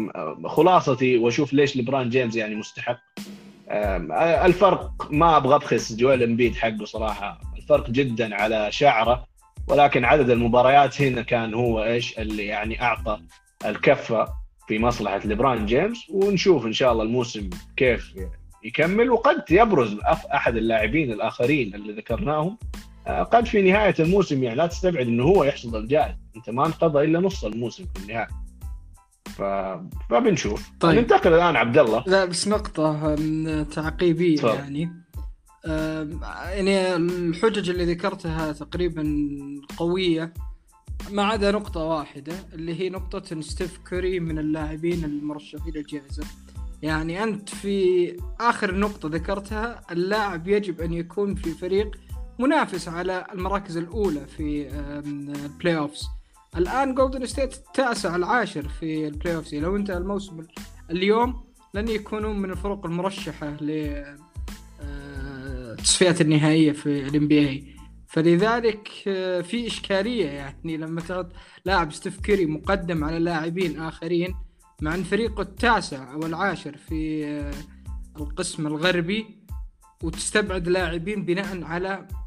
خلاصتي 0.46 1.18
وأشوف 1.18 1.54
ليش 1.54 1.78
لبرون 1.78 2.10
جيمس 2.10 2.36
يعني 2.36 2.56
مستحق. 2.56 3.00
الفرق 4.46 5.08
ما 5.10 5.38
أبغى 5.38 5.56
أبخس 5.56 5.94
جويل 5.96 6.24
امبيد 6.24 6.56
حقه 6.56 6.86
صراحة. 6.86 7.42
الفرق 7.58 7.90
جدا 7.90 8.36
على 8.36 8.72
شعره 8.72 9.26
ولكن 9.68 10.06
عدد 10.06 10.30
المباريات 10.30 11.02
هنا 11.02 11.22
كان 11.22 11.54
هو 11.54 11.84
إيش 11.84 12.20
اللي 12.20 12.46
يعني 12.46 12.82
أعطى 12.82 13.20
الكفة 13.66 14.28
في 14.68 14.80
مصلحة 14.80 15.22
لبران 15.26 15.66
جيمس 15.66 16.10
ونشوف 16.10 16.66
إن 16.66 16.74
شاء 16.74 16.92
الله 16.92 17.04
الموسم 17.04 17.50
كيف 17.78 18.14
يكمل. 18.64 19.10
وقد 19.10 19.44
يبرز 19.52 19.98
أحد 20.34 20.56
اللاعبين 20.56 21.12
الآخرين 21.12 21.76
اللي 21.76 21.94
ذكرناهم. 21.94 22.58
قد 23.08 23.46
في 23.46 23.62
نهاية 23.62 23.96
الموسم 24.00 24.44
يعني 24.44 24.56
لا 24.56 24.68
تستبعد 24.68 25.08
إنه 25.08 25.24
هو 25.24 25.44
يحصد 25.44 25.76
الجائزه 25.76 26.18
أنت 26.36 26.50
ما 26.50 26.66
انقضى 26.66 27.04
إلا 27.04 27.20
نص 27.20 27.46
الموسم 27.46 27.86
في 27.96 28.04
النهاية. 28.04 28.28
ف... 29.26 29.42
فبنشوف. 30.10 30.72
طيب. 30.80 31.00
ننتقل 31.00 31.34
الآن 31.34 31.56
عبد 31.56 31.78
الله. 31.78 32.04
لا 32.08 32.26
بس 32.26 32.48
نقطة 32.48 33.14
أم، 33.14 33.64
تعقيبية 33.64 34.38
تفضل. 34.38 34.56
يعني. 34.56 34.92
يعني 35.66 36.96
الحجج 36.96 37.70
اللي 37.70 37.86
ذكرتها 37.86 38.52
تقريبا 38.52 39.28
قوية 39.78 40.34
ما 41.12 41.24
عدا 41.24 41.52
نقطة 41.52 41.80
واحدة 41.84 42.34
اللي 42.54 42.82
هي 42.82 42.90
نقطة 42.90 43.42
ستيف 43.42 43.80
كوري 43.90 44.20
من 44.20 44.40
اللاعبين 44.40 45.04
المرشحين 45.04 45.74
للجائزة. 45.74 46.24
يعني 46.82 47.24
أنت 47.24 47.50
في 47.50 48.08
آخر 48.40 48.76
نقطة 48.76 49.10
ذكرتها 49.10 49.82
اللاعب 49.92 50.48
يجب 50.48 50.82
أن 50.82 50.94
يكون 50.94 51.36
في 51.36 51.52
فريق 51.52 51.92
منافس 52.42 52.88
على 52.88 53.26
المراكز 53.34 53.78
الأولى 53.78 54.28
في 54.28 54.70
ال 55.46 55.78
playoffs 55.78 56.08
الآن 56.58 56.96
جولدن 56.96 57.26
ستيت 57.26 57.54
التاسع 57.54 58.16
العاشر 58.16 58.68
في 58.68 59.08
ال 59.08 59.36
playoffs 59.36 59.54
لو 59.54 59.76
انتهى 59.76 59.98
الموسم 59.98 60.44
اليوم 60.92 61.44
لن 61.74 61.88
يكونوا 61.88 62.34
من 62.34 62.52
الفرق 62.52 62.86
المرشحة 62.86 63.50
ل 63.50 63.72
آه، 64.82 65.74
التصفيات 65.74 66.22
النهائية 66.22 66.72
في 66.72 67.08
ال 67.08 67.28
NBA 67.28 67.76
فلذلك 68.08 68.90
آه، 69.08 69.42
في 69.42 69.68
إشكالية 69.68 70.26
يعني 70.30 70.78
لما 70.78 71.30
لاعب 71.66 71.94
ستيف 71.94 72.20
كيري 72.20 72.46
مقدم 72.46 73.04
على 73.04 73.20
لاعبين 73.20 73.80
آخرين 73.80 74.36
مع 74.82 74.96
أن 74.96 75.04
فريقه 75.04 75.42
التاسع 75.42 76.14
أو 76.14 76.26
العاشر 76.26 76.78
في 76.78 77.26
آه، 77.26 77.54
القسم 78.18 78.68
الغربي 78.68 79.42
وتستبعد 80.04 80.68
لاعبين 80.68 81.26
بناء 81.26 81.64
على 81.64 81.94
آه، 81.94 82.21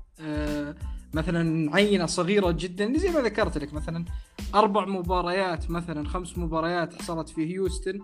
مثلا 1.14 1.74
عينة 1.76 2.06
صغيرة 2.06 2.50
جدا 2.50 2.98
زي 2.98 3.10
ما 3.10 3.20
ذكرت 3.20 3.58
لك 3.58 3.74
مثلا 3.74 4.04
أربع 4.54 4.84
مباريات 4.84 5.70
مثلا 5.70 6.08
خمس 6.08 6.38
مباريات 6.38 6.94
حصلت 6.94 7.28
في 7.28 7.54
هيوستن. 7.54 8.00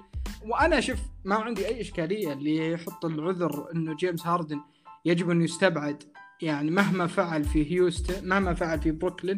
وأنا 0.46 0.80
شوف 0.80 0.98
ما 1.24 1.34
عندي 1.34 1.66
أي 1.66 1.80
إشكالية 1.80 2.32
اللي 2.32 2.72
يحط 2.72 3.04
العذر 3.04 3.66
إنه 3.74 3.96
جيمس 3.96 4.26
هاردن 4.26 4.60
يجب 5.04 5.30
انه 5.30 5.44
يستبعد. 5.44 6.02
يعني 6.42 6.70
مهما 6.70 7.06
فعل 7.06 7.44
في 7.44 7.72
هيوستن 7.72 8.28
مهما 8.28 8.54
فعل 8.54 8.80
في 8.80 8.90
بروكلين 8.90 9.36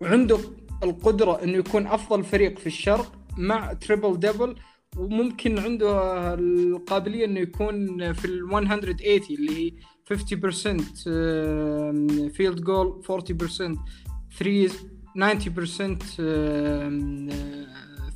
وعنده 0.00 0.38
القدرة 0.82 1.42
إنه 1.42 1.58
يكون 1.58 1.86
أفضل 1.86 2.24
فريق 2.24 2.58
في 2.58 2.66
الشرق 2.66 3.12
مع 3.36 3.72
triple 3.72 4.20
double. 4.20 4.56
وممكن 4.96 5.58
عنده 5.58 5.88
القابلية 6.34 7.24
إنه 7.24 7.40
يكون 7.40 8.12
في 8.12 8.24
ال 8.24 8.46
180 8.46 8.96
اللي 9.30 9.56
هي 9.56 9.72
50% 10.06 10.14
field 12.30 12.60
goal 12.60 13.02
40% 13.04 13.78
threes 14.38 14.86
90% 15.16 15.22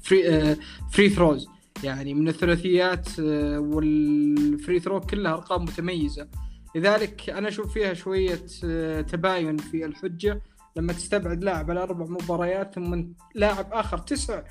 free 0.02 0.56
free 0.92 1.08
throws 1.08 1.48
يعني 1.84 2.14
من 2.14 2.28
الثلاثيات 2.28 3.08
آه، 3.20 3.58
وال 3.58 3.99
free 3.99 4.80
throw 4.80 5.00
كلها 5.00 5.32
أرقام 5.32 5.62
متميزة. 5.62 6.28
لذلك 6.74 7.30
أنا 7.30 7.48
أشوف 7.48 7.72
فيها 7.72 7.94
شوية 7.94 8.46
آه، 8.64 9.00
تباين 9.00 9.56
في 9.56 9.84
الحجة. 9.84 10.42
لما 10.76 10.92
تستبعد 10.92 11.44
لاعب 11.44 11.70
على 11.70 11.82
أربع 11.82 12.06
مباريات 12.06 12.74
ثم 12.74 13.04
لاعب 13.34 13.66
آخر 13.72 13.98
تسع 13.98 14.42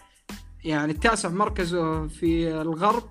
يعني 0.64 0.92
التاسع 0.92 1.30
مركزه 1.30 2.08
في 2.08 2.62
الغرب 2.62 3.04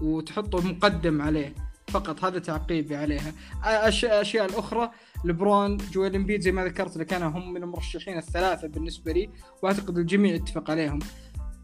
وتحطه 0.00 0.66
مقدم 0.66 1.22
عليه. 1.22 1.54
فقط 1.90 2.24
هذا 2.24 2.38
تعقيبي 2.38 2.96
عليها. 2.96 3.32
الاشياء 3.66 4.46
الأخرى 4.46 4.90
لبرون 5.24 5.76
جويل 5.76 6.14
امبيد 6.14 6.40
زي 6.40 6.52
ما 6.52 6.64
ذكرت 6.64 6.96
لك 6.96 7.12
أنا 7.12 7.26
هم 7.26 7.52
من 7.52 7.62
المرشحين 7.62 8.18
الثلاثة 8.18 8.68
بالنسبة 8.68 9.12
لي 9.12 9.30
وأعتقد 9.62 9.98
الجميع 9.98 10.34
يتفق 10.34 10.70
عليهم. 10.70 10.98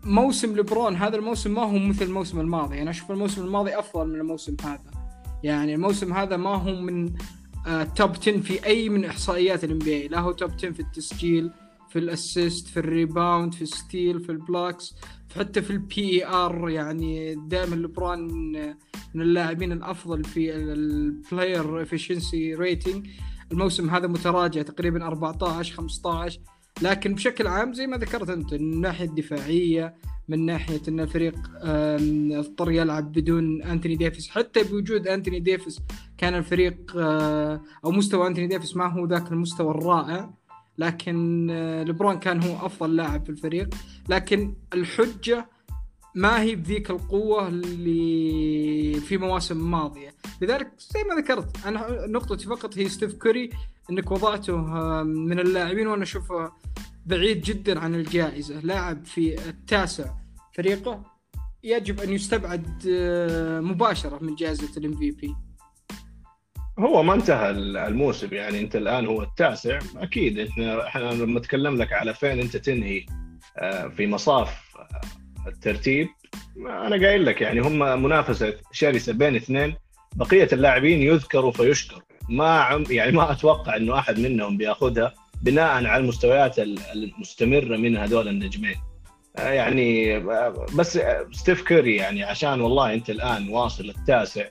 موسم 0.04 0.56
لبرون 0.56 0.96
هذا 0.96 1.16
الموسم 1.16 1.54
ما 1.54 1.62
هو 1.62 1.78
مثل 1.78 2.04
الموسم 2.04 2.40
الماضي. 2.40 2.82
أنا 2.82 2.90
أشوف 2.90 3.10
الموسم 3.10 3.44
الماضي 3.44 3.78
أفضل 3.78 4.08
من 4.08 4.20
الموسم 4.20 4.56
هذا. 4.64 4.90
يعني 5.42 5.74
الموسم 5.74 6.12
هذا 6.12 6.36
ما 6.36 6.54
هو 6.54 6.74
من 6.80 7.12
آه 7.66 7.82
top 7.82 8.10
10 8.10 8.40
في 8.40 8.66
أي 8.66 8.88
من 8.88 9.04
إحصائيات 9.04 9.64
ال 9.64 9.78
NBA 9.78 10.08
لا 10.08 10.20
هو 10.20 10.32
top 10.32 10.50
10 10.52 10.70
في 10.70 10.80
التسجيل 10.80 11.50
في 11.88 11.98
ال 11.98 12.08
assist 12.08 12.68
في 12.68 12.76
ال 12.76 12.86
rebound 12.86 13.54
في 13.54 13.62
ال 13.62 13.72
steal 13.72 14.20
في 14.20 14.32
ال 14.32 14.41
blocks 14.41 14.94
حتى 15.38 15.62
في 15.62 15.70
ال 15.70 16.26
PER 16.26 16.70
يعني 16.70 17.34
دائما 17.34 17.74
لبرون 17.74 18.18
من 19.14 19.22
اللاعبين 19.22 19.72
الأفضل 19.72 20.24
في 20.24 20.54
ال 20.54 20.73
player 20.73 21.82
efficiency 21.82 22.54
rating 22.54 23.06
الموسم 23.52 23.90
هذا 23.90 24.06
متراجع 24.06 24.62
تقريبا 24.62 25.06
14 25.06 25.74
15 25.74 26.40
لكن 26.82 27.14
بشكل 27.14 27.46
عام 27.46 27.72
زي 27.72 27.86
ما 27.86 27.96
ذكرت 27.96 28.30
أنت 28.30 28.54
من 28.54 28.60
الناحية 28.60 29.04
الدفاعية 29.04 29.94
من 30.28 30.46
ناحية 30.46 30.80
إن 30.88 31.00
الفريق 31.00 31.34
اضطر 32.38 32.70
يلعب 32.70 33.12
بدون 33.12 33.62
أنتوني 33.62 33.96
ديفيس. 33.96 34.30
حتى 34.30 34.62
بوجود 34.62 35.06
أنتوني 35.06 35.40
ديفيس 35.40 35.80
كان 36.18 36.34
الفريق 36.34 36.96
آه، 36.96 37.62
أو 37.84 37.90
مستوى 37.90 38.26
أنتوني 38.26 38.46
ديفيس 38.46 38.76
ما 38.76 38.86
هو 38.86 39.06
ذاك 39.06 39.32
المستوى 39.32 39.70
الرائع. 39.70 40.34
لكن 40.78 41.48
آه، 41.50 41.84
لبرون 41.84 42.18
كان 42.18 42.42
هو 42.42 42.66
أفضل 42.66 42.96
لاعب 42.96 43.24
في 43.24 43.30
الفريق. 43.30 43.68
لكن 44.08 44.54
الحجة 44.74 45.48
ما 46.14 46.42
هي 46.42 46.54
بذيك 46.54 46.90
القوة 46.90 47.48
اللي 47.48 49.00
في 49.00 49.16
مواسم 49.16 49.70
ماضية. 49.70 50.14
لذلك 50.40 50.72
زي 50.78 51.04
ما 51.04 51.14
ذكرت 51.14 51.66
أنا 51.66 52.06
نقطتي 52.06 52.46
فقط 52.46 52.78
هي 52.78 52.88
ستيف 52.88 53.14
كوري 53.14 53.50
إنك 53.90 54.10
وضعته 54.10 54.54
آه، 54.54 55.02
من 55.02 55.38
اللاعبين 55.38 55.86
وأنا 55.86 56.02
أشوفه 56.02 56.52
بعيد 57.06 57.40
جدا 57.40 57.80
عن 57.80 57.94
الجائزة. 57.94 58.60
لاعب 58.60 59.04
في 59.04 59.48
التاسع 59.48 60.14
فريقه 60.56 61.12
يجب 61.64 62.00
أن 62.00 62.12
يستبعد 62.12 62.86
آه، 62.90 63.60
مباشرة 63.60 64.18
من 64.24 64.34
جائزة 64.34 64.76
ال 64.76 64.96
MVP 64.96 65.34
هو 66.78 67.02
ما 67.02 67.14
انتهى 67.14 67.50
الموسم 67.50 68.34
يعني 68.34 68.60
انت 68.60 68.76
الآن 68.76 69.06
هو 69.06 69.22
التاسع. 69.22 69.78
أكيد 69.96 70.38
إحنا 70.38 70.86
إحنا 70.86 71.00
لما 71.12 71.38
اتكلم 71.38 71.76
لك 71.76 71.92
على 71.92 72.14
فين 72.14 72.40
أنت 72.40 72.56
تنهي 72.56 73.06
آه، 73.58 73.88
في 73.88 74.06
مصاف 74.06 74.48
آه، 74.76 75.48
الترتيب 75.48 76.08
أنا 76.56 77.06
قايل 77.06 77.26
لك 77.26 77.40
يعني 77.40 77.60
هم 77.60 78.02
منافسة 78.02 78.54
شرسة 78.72 79.12
بين 79.12 79.36
اثنين. 79.36 79.74
بقية 80.16 80.48
اللاعبين 80.52 81.02
يذكروا 81.02 81.52
فيشكر. 81.52 82.02
ما 82.28 82.60
عم 82.60 82.84
يعني 82.90 83.12
ما 83.12 83.32
أتوقع 83.32 83.76
إنه 83.76 83.98
أحد 83.98 84.18
منهم 84.18 84.56
بيأخذها 84.56 85.14
بناء 85.42 85.66
على 85.86 85.96
المستويات 85.96 86.58
ال- 86.58 86.78
المستمرة 86.92 87.76
من 87.76 87.96
هذول 87.96 88.28
النجمين. 88.28 88.74
آه، 89.36 89.48
يعني 89.52 90.18
بس 90.76 90.98
ستيف 91.32 91.62
كوري 91.62 91.96
يعني 91.96 92.24
عشان 92.24 92.60
والله 92.60 92.94
أنت 92.94 93.10
الآن 93.10 93.48
واصل 93.48 93.84
التاسع 93.88 94.44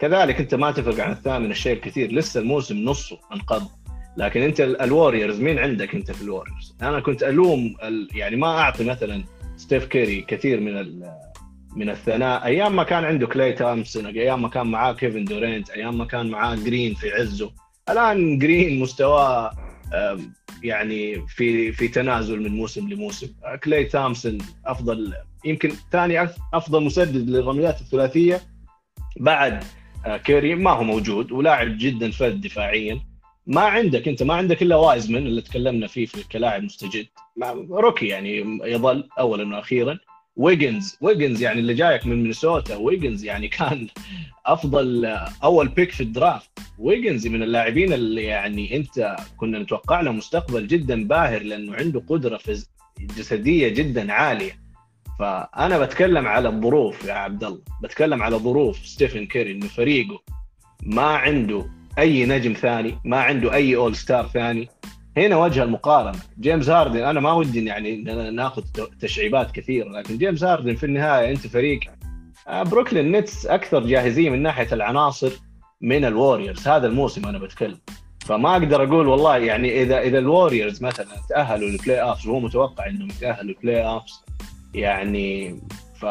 كذلك 0.00 0.40
أنت 0.40 0.54
ما 0.54 0.70
تفرق 0.70 1.00
عن 1.04 1.12
الثامن 1.12 1.50
الشيء 1.50 1.72
الكثير 1.72 2.12
لسه 2.12 2.40
الموسم 2.40 2.76
نصه 2.84 3.18
انقضى 3.32 3.62
لكن 4.16 4.42
أنت 4.42 4.60
ال- 4.60 4.80
الوريورز 4.80 5.40
مين 5.40 5.58
عندك 5.58 5.94
أنت 5.94 6.10
في 6.10 6.22
الوريورز؟ 6.22 6.76
أنا 6.82 7.00
كنت 7.00 7.22
ألوم 7.22 7.76
ال- 7.82 8.08
يعني 8.14 8.36
ما 8.36 8.46
أعطي 8.46 8.84
مثلا 8.84 9.24
ستيف 9.56 9.84
كيري 9.84 10.22
كثير 10.22 10.60
من 10.60 11.02
من 11.76 11.90
الثناء. 11.90 12.44
أيام 12.44 12.76
ما 12.76 12.82
كان 12.82 13.04
عنده 13.04 13.26
كلاي 13.26 13.52
تومسون 13.52 14.06
أيام 14.06 14.42
ما 14.42 14.48
كان 14.48 14.66
معاه 14.66 14.92
كيفن 14.92 15.24
دورينت 15.24 15.70
أيام 15.70 15.98
ما 15.98 16.04
كان 16.04 16.30
معاه 16.30 16.54
جرين 16.54 16.94
في 16.94 17.10
عزه. 17.10 17.50
الآن 17.90 18.38
جرين 18.38 18.80
مستواه 18.80 19.50
يعني 20.62 21.26
في 21.28 21.72
في 21.72 21.88
تنازل 21.88 22.42
من 22.42 22.56
موسم 22.56 22.88
لموسم. 22.88 23.28
كلاي 23.64 23.84
تومسون 23.84 24.38
أفضل 24.66 25.12
يمكن 25.44 25.72
ثاني 25.92 26.28
أفضل 26.54 26.82
مسدد 26.82 27.30
للرميات 27.30 27.80
الثلاثية 27.80 28.40
بعد 29.20 29.64
آه، 30.04 30.16
كيري 30.16 30.54
ما 30.54 30.70
هو 30.70 30.84
موجود 30.84 31.32
ولاعب 31.32 31.78
جدا 31.78 32.10
فذ 32.10 32.30
دفاعيا. 32.40 33.00
ما 33.46 33.60
عندك 33.60 34.08
أنت 34.08 34.22
ما 34.22 34.34
عندك 34.34 34.62
إلا 34.62 34.76
وايزمن 34.76 35.26
اللي 35.26 35.42
تكلمنا 35.42 35.86
فيه 35.86 36.06
في 36.06 36.28
كلاعب 36.28 36.62
مستجد. 36.62 37.06
rookie 37.70 38.06
يعني 38.06 38.60
يظل 38.64 39.08
اولا 39.18 39.56
وأخيرا. 39.56 39.98
ويجنز 40.36 40.98
ويجنز 41.00 41.42
يعني 41.42 41.60
اللي 41.60 41.74
جايك 41.74 42.06
من 42.06 42.22
مينيسوتا. 42.22 42.76
ويجنز 42.76 43.24
يعني 43.24 43.48
كان 43.48 43.88
أفضل 44.46 45.04
آه، 45.04 45.28
أول 45.44 45.68
pick 45.68 45.92
في 45.92 46.02
ال 46.02 46.09
draft. 46.09 46.50
ويجنز 46.78 47.26
من 47.26 47.42
اللاعبين 47.42 47.92
اللي 47.92 48.24
يعني 48.24 48.76
أنت 48.76 49.16
كنا 49.36 49.58
نتوقع 49.58 50.00
له 50.00 50.12
مستقبل 50.12 50.66
جدا 50.66 51.04
باهر 51.08 51.42
لأنه 51.42 51.74
عنده 51.74 52.02
قدرة 52.08 52.40
جسدية 53.00 53.68
جدا 53.68 54.12
عالية. 54.12 54.63
فأنا 55.18 55.78
بتكلم 55.78 56.26
على 56.26 56.48
الظروف 56.48 57.04
يا 57.04 57.12
عبد 57.12 57.44
الله. 57.44 57.60
بتكلم 57.82 58.22
على 58.22 58.36
ظروف 58.36 58.76
ستيفن 58.76 59.26
كيري 59.26 59.52
انه 59.52 59.66
فريقه 59.66 60.22
ما 60.82 61.06
عنده 61.06 61.66
أي 61.98 62.26
نجم 62.26 62.52
ثاني 62.52 62.98
ما 63.04 63.20
عنده 63.20 63.54
أي 63.54 63.76
all 63.76 63.96
star 63.96 64.26
ثاني. 64.26 64.68
هنا 65.16 65.36
وجه 65.36 65.62
المقارنة. 65.62 66.18
جيمس 66.40 66.68
هاردن 66.68 67.04
أنا 67.04 67.20
ما 67.20 67.32
ودي 67.32 67.64
يعني 67.64 67.96
ناخذ 68.30 68.62
تشعيبات 69.00 69.50
كثيرة 69.50 69.88
لكن 69.88 70.18
جيمس 70.18 70.44
هاردن 70.44 70.74
في 70.74 70.86
النهاية 70.86 71.30
أنت 71.30 71.46
فريق 71.46 71.80
آه، 72.48 72.62
بروكلين 72.62 73.12
نتس 73.12 73.46
أكثر 73.46 73.86
جاهزيه 73.86 74.30
من 74.30 74.42
ناحية 74.42 74.68
العناصر 74.72 75.32
من 75.80 76.04
الوريورز 76.04 76.68
هذا 76.68 76.86
الموسم 76.86 77.26
أنا 77.26 77.38
بتكلم. 77.38 77.78
فما 78.24 78.52
أقدر 78.52 78.82
أقول 78.84 79.08
والله 79.08 79.36
يعني 79.36 79.82
اذا 79.82 80.00
إذا 80.00 80.18
ال 80.18 80.25
Warriors 80.25 80.82
مثلا 80.82 81.06
تأهلوا 81.28 81.68
لل 81.68 82.02
playoffs 82.02 82.26
وهو 82.26 82.40
متوقع 82.40 82.86
إنهم 82.86 83.08
يتأهلوا 83.08 83.42
لل 83.42 83.86
playoffs 83.86 84.24
يعني 84.74 85.60
ف 86.00 86.06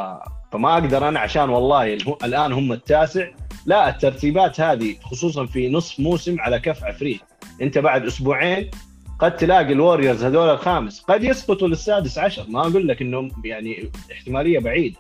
فما 0.52 0.74
أقدر 0.74 1.08
أنا 1.08 1.20
عشان 1.20 1.50
والله 1.50 1.94
الآن 2.24 2.52
هم 2.52 2.74
التاسع. 2.74 3.28
لا 3.66 3.90
الترتيبات 3.90 4.62
هذه 4.62 4.96
خصوصا 5.02 5.46
في 5.46 5.70
نصف 5.70 6.00
موسم 6.00 6.40
على 6.40 6.60
كف 6.60 6.84
عفريت. 6.84 7.22
أنت 7.62 7.78
بعد 7.78 8.06
أسبوعين 8.06 8.72
قد 9.20 9.36
تلاقي 9.36 9.74
ال 9.74 9.80
Warriors 9.80 10.24
هذول 10.24 10.50
الخامس. 10.50 11.02
قد 11.02 11.24
يسقطوا 11.24 11.68
للسادس 11.68 12.18
عشر. 12.18 12.46
ما 12.50 12.62
أقول 12.62 12.88
لك 12.88 13.02
إنهم 13.02 13.32
يعني 13.46 13.92
احتمالية 14.12 14.60
بعيدة. 14.60 14.98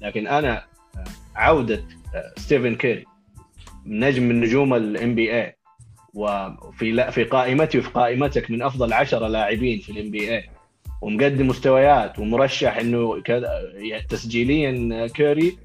لكن 0.00 0.26
أنا 0.26 0.64
عودة 1.36 1.84
ستيفن 2.36 2.74
كيري 2.74 3.04
نجم 3.86 4.22
من 4.22 4.40
نجوم 4.40 4.74
ال 4.74 5.14
NBA 5.14 5.56
وفي 6.14 7.10
في 7.10 7.24
قائمتي 7.24 7.78
وفي 7.78 7.88
قائمتك 7.88 8.50
من 8.50 8.62
أفضل 8.62 8.92
عشرة 8.92 9.28
لاعبين 9.28 9.78
في 9.80 9.92
ال 9.92 10.10
NBA 10.10 10.50
ومقدم 11.04 11.48
مستويات 11.48 12.18
ومرشح 12.18 12.76
إنه 12.76 13.22
تسجيليا 14.08 15.06
كيري 15.06 15.58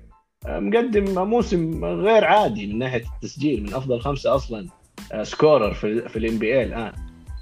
مقدم 0.48 1.28
موسم 1.30 1.86
غير 1.86 2.26
عادي 2.26 2.68
من 2.68 2.80
ناحية 2.80 3.04
التسجيل 3.16 3.64
من 3.64 3.74
أفضل 3.74 4.00
خمسة 4.02 4.36
أصلا 4.36 4.68
scorer 5.24 5.74
في, 5.74 6.10
في 6.10 6.20
ال 6.20 6.38
NBA 6.38 6.64
الآن. 6.64 6.92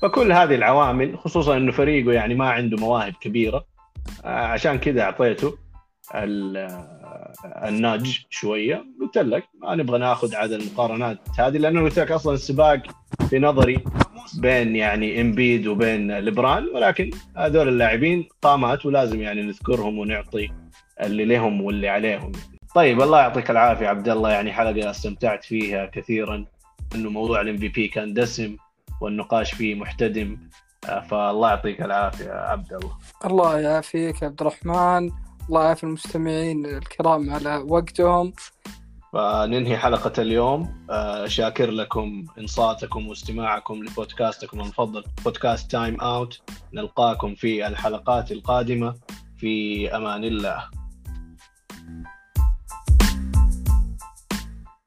فكل 0.02 0.32
هذه 0.32 0.56
العوامل 0.56 1.18
خصوصا 1.18 1.58
إنه 1.58 1.72
فريقه 1.72 2.12
يعني 2.12 2.36
ما 2.36 2.50
عنده 2.50 2.78
مواهب 2.78 3.14
كبيرة 3.22 3.66
عشان 4.24 4.78
كذا 4.78 5.02
أعطيته 5.02 5.58
الناج 7.46 8.26
شوية 8.30 8.86
قلت 9.02 9.18
لك 9.18 9.44
ما 9.62 9.76
نبغى 9.76 10.00
ناخذ 10.00 10.36
عدد 10.36 10.52
المقارنات 10.52 11.18
هذه 11.40 11.58
لأنه 11.58 11.82
قلت 11.82 12.00
لك 12.00 12.12
أصلا 12.12 12.34
السباق 12.34 12.82
في 13.30 13.40
نظري 13.40 13.84
بين 14.38 14.76
يعني 14.76 15.22
إمبيد 15.22 15.68
وبين 15.68 16.18
ليبرون 16.18 16.68
ولكن 16.76 17.12
هذول 17.38 17.68
اللاعبين 17.68 18.28
قامات 18.42 18.86
ولازم 18.86 19.22
يعني 19.22 19.42
نذكرهم 19.42 20.00
ونعطي 20.00 20.50
اللي 21.04 21.26
لهم 21.26 21.62
واللي 21.62 21.90
عليهم. 21.90 22.32
طيب 22.76 23.02
الله 23.02 23.20
يعطيك 23.20 23.52
العافية 23.52 23.88
عبد 23.88 24.10
الله 24.10 24.32
يعني 24.32 24.54
حلقة 24.54 24.90
استمتعت 24.90 25.44
فيها 25.44 25.86
كثيرا 25.86 26.46
إنه 26.96 27.10
موضوع 27.10 27.42
ال 27.42 27.58
MVP 27.58 27.88
كان 27.88 28.14
دسم 28.14 28.58
والنقاش 29.02 29.54
فيه 29.54 29.76
محتدم 29.76 30.38
فالله 31.10 31.50
يعطيك 31.50 31.82
العافية 31.82 32.32
عبد 32.32 32.74
الله. 32.74 32.98
الله 33.26 33.60
يعافيك 33.60 34.24
عبد 34.24 34.42
الرحمن. 34.42 35.12
الله 35.48 35.64
يعافي 35.64 35.84
المستمعين 35.84 36.66
الكرام 36.66 37.30
على 37.30 37.58
وقتهم. 37.58 38.34
فننهي 39.14 39.78
حلقة 39.78 40.22
اليوم. 40.22 40.88
شاكر 41.26 41.72
لكم 41.72 42.26
إنصاتكم 42.40 43.08
واستماعكم 43.08 43.84
لبودكاستكم 43.84 44.60
المفضل 44.62 45.04
بودكاست 45.26 45.72
تايم 45.72 46.02
أوت. 46.02 46.42
نلقاكم 46.74 47.36
في 47.36 47.68
الحلقات 47.68 48.32
القادمة. 48.32 48.96
في 49.38 49.96
أمان 49.96 50.24
الله. 50.24 50.70